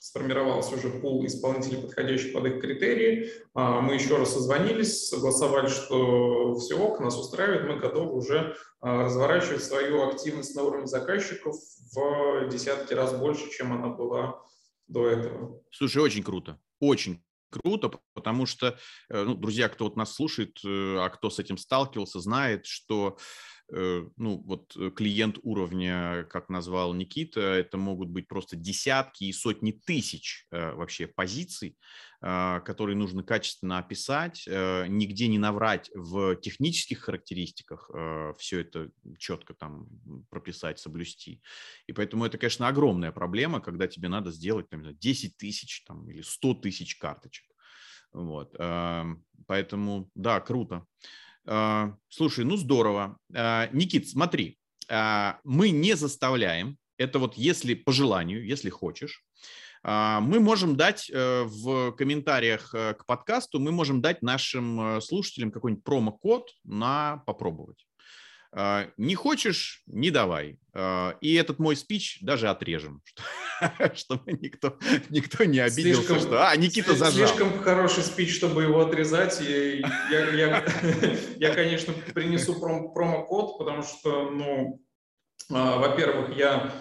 сформировался 0.00 0.76
уже 0.76 0.88
пул 0.88 1.26
исполнителей, 1.26 1.82
подходящих 1.82 2.32
под 2.32 2.46
их 2.46 2.60
критерии. 2.62 3.30
А, 3.52 3.82
мы 3.82 3.92
еще 3.94 4.16
раз 4.16 4.32
созвонились, 4.32 5.08
согласовали, 5.08 5.68
что 5.68 6.54
все 6.54 6.78
ок, 6.78 7.00
нас 7.00 7.18
устраивает, 7.18 7.68
мы 7.68 7.78
готовы 7.78 8.14
уже 8.14 8.56
а, 8.80 9.04
разворачивать 9.04 9.62
свою 9.62 10.08
активность 10.08 10.56
на 10.56 10.62
уровне 10.62 10.86
заказчиков 10.86 11.54
в 11.92 12.48
десятки 12.48 12.94
раз 12.94 13.14
больше, 13.14 13.50
чем 13.50 13.74
она 13.74 13.88
была 13.88 14.42
до 14.86 15.06
этого. 15.06 15.60
Слушай, 15.70 16.02
очень 16.02 16.22
круто, 16.22 16.58
очень 16.80 17.22
круто, 17.50 17.90
потому 18.14 18.46
что, 18.46 18.78
э, 19.10 19.22
ну, 19.22 19.34
друзья, 19.34 19.68
кто 19.68 19.84
вот 19.84 19.96
нас 19.96 20.14
слушает, 20.14 20.58
э, 20.64 20.96
а 20.98 21.10
кто 21.10 21.28
с 21.28 21.38
этим 21.38 21.58
сталкивался, 21.58 22.20
знает, 22.20 22.64
что 22.66 23.18
ну, 23.70 24.42
вот 24.46 24.74
э, 24.76 24.90
клиент 24.90 25.38
уровня, 25.42 26.24
как 26.30 26.48
назвал 26.48 26.94
Никита, 26.94 27.40
это 27.40 27.76
могут 27.76 28.08
быть 28.08 28.26
просто 28.26 28.56
десятки 28.56 29.24
и 29.24 29.32
сотни 29.32 29.72
тысяч 29.72 30.46
э, 30.50 30.72
вообще 30.72 31.06
позиций, 31.06 31.76
а, 32.20 32.60
которые 32.60 32.96
нужно 32.96 33.22
качественно 33.22 33.78
описать, 33.78 34.44
нигде 34.46 35.28
не 35.28 35.38
наврать 35.38 35.90
в 35.94 36.34
технических 36.36 37.00
характеристиках, 37.00 37.90
все 38.38 38.60
это 38.60 38.90
четко 39.18 39.54
там 39.54 39.86
прописать, 40.28 40.80
соблюсти. 40.80 41.40
И 41.86 41.92
поэтому 41.92 42.24
это, 42.24 42.36
конечно, 42.36 42.66
огромная 42.66 43.12
проблема, 43.12 43.60
когда 43.60 43.86
тебе 43.86 44.08
надо 44.08 44.32
сделать 44.32 44.68
там, 44.68 44.82
10 44.82 45.36
тысяч 45.36 45.84
там, 45.84 46.10
или 46.10 46.22
100 46.22 46.54
тысяч 46.54 46.96
карточек. 46.96 47.46
Вот. 48.12 48.56
Поэтому, 49.46 50.10
да, 50.14 50.40
круто. 50.40 50.86
А, 51.50 51.94
слушай, 52.08 52.44
ну 52.44 52.56
здорово. 52.56 53.16
А, 53.34 53.68
Никит, 53.72 54.08
смотри, 54.08 54.58
а, 54.88 55.38
мы 55.44 55.70
не 55.70 55.94
заставляем, 55.94 56.76
это 56.98 57.18
вот 57.18 57.34
если 57.34 57.74
по 57.74 57.92
желанию, 57.92 58.44
если 58.44 58.70
хочешь, 58.70 59.24
мы 59.84 60.40
можем 60.40 60.76
дать 60.76 61.08
э, 61.08 61.44
в 61.44 61.92
комментариях 61.92 62.74
э, 62.74 62.94
к 62.94 63.06
подкасту, 63.06 63.60
мы 63.60 63.70
можем 63.70 64.00
дать 64.02 64.22
нашим 64.22 64.96
э, 64.96 65.00
слушателям 65.00 65.52
какой-нибудь 65.52 65.84
промокод 65.84 66.50
на 66.64 67.22
попробовать. 67.26 67.86
Не 68.96 69.14
хочешь– 69.14 69.82
не 69.86 70.10
давай. 70.10 70.58
И 71.20 71.34
этот 71.34 71.58
мой 71.58 71.76
спич 71.76 72.18
даже 72.22 72.48
отрежем, 72.48 73.02
чтобы 73.94 74.32
никто, 74.32 74.78
никто 75.10 75.44
не 75.44 75.58
обиделся, 75.58 76.02
слишком, 76.02 76.20
что 76.20 76.48
«А, 76.48 76.56
Никита 76.56 76.94
зажал». 76.94 77.28
Слишком 77.28 77.58
хороший 77.60 78.02
спич, 78.02 78.34
чтобы 78.34 78.62
его 78.62 78.80
отрезать. 78.80 79.40
И 79.40 79.82
я, 80.10 80.30
я, 80.30 80.64
я, 81.36 81.54
конечно, 81.54 81.92
принесу 82.14 82.58
пром, 82.58 82.92
промокод, 82.92 83.58
потому 83.58 83.82
что, 83.82 84.30
ну, 84.30 84.82
а, 85.50 85.78
во-первых, 85.78 86.36
я 86.36 86.72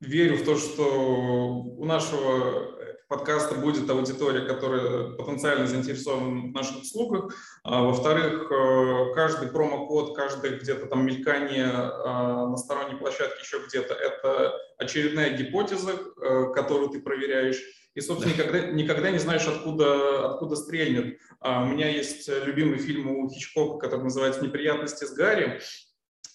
верю 0.00 0.36
в 0.36 0.44
то, 0.44 0.56
что 0.56 1.62
у 1.62 1.84
нашего 1.84 2.77
подкаста 3.08 3.54
будет 3.54 3.88
аудитория, 3.90 4.42
которая 4.42 5.10
потенциально 5.12 5.66
заинтересована 5.66 6.48
в 6.48 6.52
наших 6.52 6.82
услугах. 6.82 7.34
А, 7.64 7.82
во-вторых, 7.82 8.50
э, 8.50 9.14
каждый 9.14 9.48
промокод, 9.48 10.14
каждое 10.14 10.58
где-то 10.58 10.86
там 10.86 11.06
мелькание 11.06 11.70
а, 11.70 12.46
на 12.46 12.56
сторонней 12.56 12.96
площадке, 12.96 13.40
еще 13.42 13.60
где-то, 13.66 13.94
это 13.94 14.54
очередная 14.78 15.36
гипотеза, 15.36 15.92
э, 15.92 16.52
которую 16.54 16.90
ты 16.90 17.00
проверяешь. 17.00 17.60
И, 17.94 18.00
собственно, 18.00 18.32
никогда, 18.32 18.60
никогда 18.60 19.10
не 19.10 19.18
знаешь, 19.18 19.46
откуда, 19.48 20.30
откуда 20.30 20.54
стрельнет. 20.56 21.18
А, 21.40 21.62
у 21.62 21.66
меня 21.66 21.88
есть 21.88 22.28
любимый 22.28 22.78
фильм 22.78 23.10
у 23.10 23.30
Хичкока, 23.30 23.78
который 23.78 24.04
называется 24.04 24.44
«Неприятности 24.44 25.04
с 25.04 25.12
Гарри». 25.12 25.60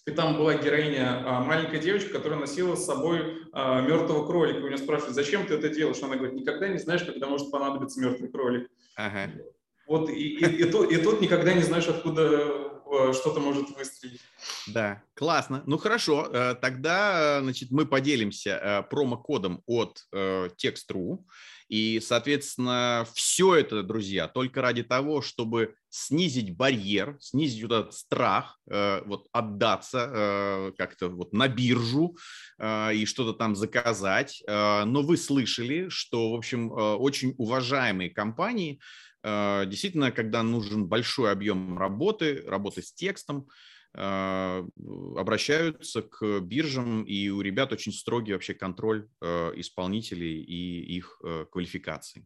И 0.05 0.11
там 0.11 0.37
была 0.37 0.55
героиня, 0.55 1.23
а, 1.25 1.41
маленькая 1.41 1.79
девочка, 1.79 2.11
которая 2.11 2.39
носила 2.39 2.75
с 2.75 2.85
собой 2.85 3.43
а, 3.53 3.81
мертвого 3.81 4.27
кролика. 4.27 4.57
У 4.57 4.67
нее 4.67 4.77
спрашивают, 4.77 5.15
зачем 5.15 5.45
ты 5.45 5.53
это 5.53 5.69
делаешь? 5.69 6.03
Она 6.03 6.17
говорит, 6.17 6.35
никогда 6.35 6.67
не 6.67 6.77
знаешь, 6.77 7.03
когда 7.03 7.27
может 7.27 7.51
понадобиться 7.51 8.01
мертвый 8.01 8.29
кролик. 8.29 8.69
Ага. 8.95 9.31
Вот 9.87 10.09
и, 10.09 10.13
и, 10.13 10.63
и, 10.63 10.63
тут, 10.65 10.91
и 10.91 10.97
тут 10.97 11.21
никогда 11.21 11.53
не 11.53 11.61
знаешь, 11.61 11.87
откуда 11.87 12.73
а, 12.85 13.13
что-то 13.13 13.39
может 13.39 13.69
выстрелить. 13.77 14.21
Да, 14.67 15.01
классно. 15.13 15.63
Ну 15.65 15.77
хорошо, 15.77 16.29
э, 16.31 16.55
тогда 16.55 17.39
значит, 17.41 17.71
мы 17.71 17.85
поделимся 17.85 18.59
э, 18.61 18.83
промокодом 18.83 19.63
от 19.65 20.03
э, 20.11 20.49
Text.ru. 20.61 21.19
И, 21.69 21.99
соответственно, 22.01 23.07
все 23.13 23.55
это, 23.55 23.83
друзья, 23.83 24.27
только 24.27 24.61
ради 24.61 24.83
того, 24.83 25.21
чтобы 25.21 25.75
снизить 25.95 26.57
барьер, 26.57 27.17
снизить 27.19 27.61
вот 27.61 27.71
этот 27.71 27.93
страх, 27.93 28.57
э, 28.67 29.03
вот 29.05 29.27
отдаться 29.31 30.09
э, 30.11 30.71
как-то 30.75 31.09
вот 31.09 31.33
на 31.33 31.47
биржу 31.47 32.17
э, 32.57 32.95
и 32.95 33.05
что-то 33.05 33.33
там 33.33 33.55
заказать. 33.55 34.41
Но 34.47 35.03
вы 35.03 35.17
слышали, 35.17 35.89
что, 35.89 36.31
в 36.31 36.35
общем, 36.35 36.71
очень 36.71 37.35
уважаемые 37.37 38.09
компании, 38.09 38.79
действительно, 39.23 40.11
когда 40.11 40.41
нужен 40.41 40.87
большой 40.87 41.31
объем 41.31 41.77
работы, 41.77 42.41
работы 42.47 42.81
с 42.81 42.91
текстом, 42.91 43.47
обращаются 43.93 46.01
к 46.01 46.39
биржам, 46.39 47.03
и 47.03 47.29
у 47.29 47.41
ребят 47.41 47.71
очень 47.71 47.93
строгий 47.93 48.33
вообще 48.33 48.55
контроль 48.55 49.07
исполнителей 49.21 50.41
и 50.41 50.97
их 50.97 51.21
квалификации. 51.51 52.25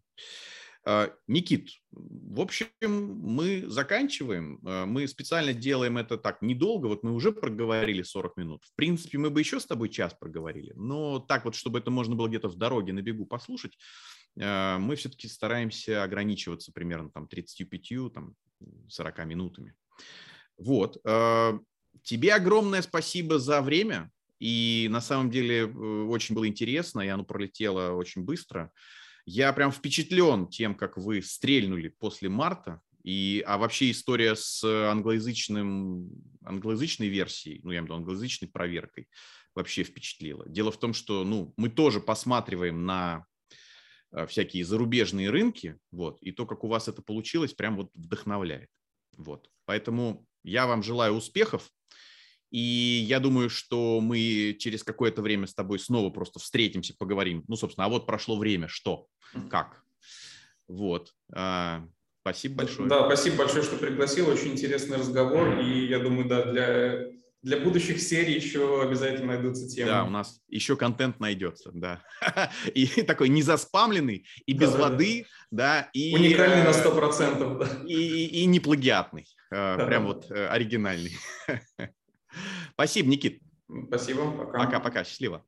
А, 0.89 1.11
Никит, 1.27 1.69
в 1.91 2.39
общем, 2.39 2.69
мы 2.81 3.65
заканчиваем. 3.67 4.61
А, 4.65 4.85
мы 4.85 5.05
специально 5.09 5.51
делаем 5.51 5.97
это 5.97 6.17
так 6.17 6.41
недолго. 6.41 6.87
Вот 6.87 7.03
мы 7.03 7.11
уже 7.11 7.33
проговорили 7.33 8.03
40 8.03 8.37
минут. 8.37 8.63
В 8.63 8.73
принципе, 8.75 9.17
мы 9.17 9.29
бы 9.29 9.41
еще 9.41 9.59
с 9.59 9.65
тобой 9.65 9.89
час 9.89 10.13
проговорили. 10.13 10.71
Но 10.77 11.19
так 11.19 11.43
вот, 11.43 11.55
чтобы 11.55 11.79
это 11.79 11.91
можно 11.91 12.15
было 12.15 12.29
где-то 12.29 12.47
в 12.47 12.55
дороге 12.55 12.93
на 12.93 13.01
бегу 13.01 13.25
послушать, 13.25 13.77
мы 14.35 14.95
все-таки 14.95 15.27
стараемся 15.27 16.03
ограничиваться 16.03 16.71
примерно 16.71 17.09
там 17.09 17.27
35-40 17.27 19.25
минутами. 19.25 19.73
Вот. 20.57 21.01
Тебе 22.03 22.33
огромное 22.33 22.81
спасибо 22.83 23.39
за 23.39 23.61
время. 23.61 24.11
И 24.39 24.87
на 24.91 25.01
самом 25.01 25.31
деле 25.31 25.61
э, 25.61 25.65
очень 25.65 26.35
было 26.35 26.47
интересно, 26.47 27.01
и 27.01 27.07
оно 27.07 27.23
пролетело 27.23 27.93
очень 27.93 28.23
быстро. 28.23 28.71
Я 29.29 29.51
прям 29.51 29.73
впечатлен 29.73 30.47
тем, 30.47 30.73
как 30.73 30.97
вы 30.97 31.21
стрельнули 31.21 31.89
после 31.89 32.29
марта. 32.29 32.79
И, 33.03 33.43
а 33.45 33.57
вообще 33.57 33.91
история 33.91 34.37
с 34.37 34.63
англоязычным, 34.63 36.09
англоязычной 36.45 37.09
версией, 37.09 37.59
ну, 37.61 37.71
я 37.71 37.79
имею 37.79 37.83
в 37.83 37.85
виду 37.87 37.95
англоязычной 37.95 38.47
проверкой, 38.47 39.09
вообще 39.53 39.83
впечатлила. 39.83 40.47
Дело 40.47 40.71
в 40.71 40.79
том, 40.79 40.93
что 40.93 41.25
ну, 41.25 41.53
мы 41.57 41.69
тоже 41.69 41.99
посматриваем 41.99 42.85
на 42.85 43.25
всякие 44.27 44.63
зарубежные 44.63 45.29
рынки, 45.29 45.77
вот, 45.91 46.21
и 46.21 46.31
то, 46.31 46.45
как 46.45 46.63
у 46.63 46.69
вас 46.69 46.87
это 46.87 47.01
получилось, 47.01 47.53
прям 47.53 47.75
вот 47.75 47.91
вдохновляет. 47.95 48.69
Вот. 49.17 49.49
Поэтому 49.65 50.25
я 50.43 50.67
вам 50.67 50.83
желаю 50.83 51.13
успехов. 51.13 51.69
И 52.49 53.05
я 53.07 53.19
думаю, 53.19 53.49
что 53.49 53.99
мы 53.99 54.55
через 54.59 54.83
какое-то 54.83 55.21
время 55.21 55.47
с 55.47 55.53
тобой 55.53 55.79
снова 55.79 56.09
просто 56.09 56.39
встретимся, 56.39 56.95
поговорим. 56.97 57.43
Ну, 57.47 57.55
собственно, 57.55 57.85
а 57.85 57.89
вот 57.89 58.05
прошло 58.05 58.37
время, 58.37 58.67
что, 58.67 59.07
как. 59.49 59.83
Вот. 60.67 61.13
А, 61.33 61.85
спасибо 62.21 62.55
большое. 62.63 62.89
Да, 62.89 63.05
спасибо 63.05 63.37
большое, 63.37 63.63
что 63.63 63.75
пригласил. 63.77 64.29
Очень 64.29 64.53
интересный 64.53 64.97
разговор. 64.97 65.59
И 65.59 65.87
я 65.87 65.99
думаю, 65.99 66.27
да, 66.27 66.45
для, 66.45 67.07
для 67.41 67.59
будущих 67.59 68.01
серий 68.01 68.35
еще 68.35 68.81
обязательно 68.81 69.33
найдутся 69.33 69.67
темы. 69.67 69.91
Да, 69.91 70.03
у 70.05 70.09
нас 70.09 70.39
еще 70.47 70.77
контент 70.77 71.19
найдется, 71.19 71.71
да. 71.73 72.01
И 72.73 72.87
такой 73.03 73.29
не 73.29 73.41
заспамленный, 73.41 74.25
и 74.45 74.53
без 74.53 74.71
да, 74.71 74.77
воды, 74.77 75.25
да. 75.51 75.81
да 75.81 75.89
и, 75.93 76.13
Уникальный 76.13 76.63
на 76.63 76.71
100%. 76.71 77.59
Да. 77.59 77.83
И, 77.85 77.93
и, 77.93 78.41
и 78.41 78.45
не 78.45 78.59
плагиатный. 78.59 79.25
Э, 79.51 79.85
прям 79.85 80.05
вот 80.05 80.29
э, 80.29 80.47
оригинальный. 80.47 81.17
Спасибо, 82.77 83.09
Никит. 83.09 83.41
Спасибо, 83.87 84.31
пока. 84.37 84.59
Пока-пока, 84.59 85.03
счастливо. 85.03 85.43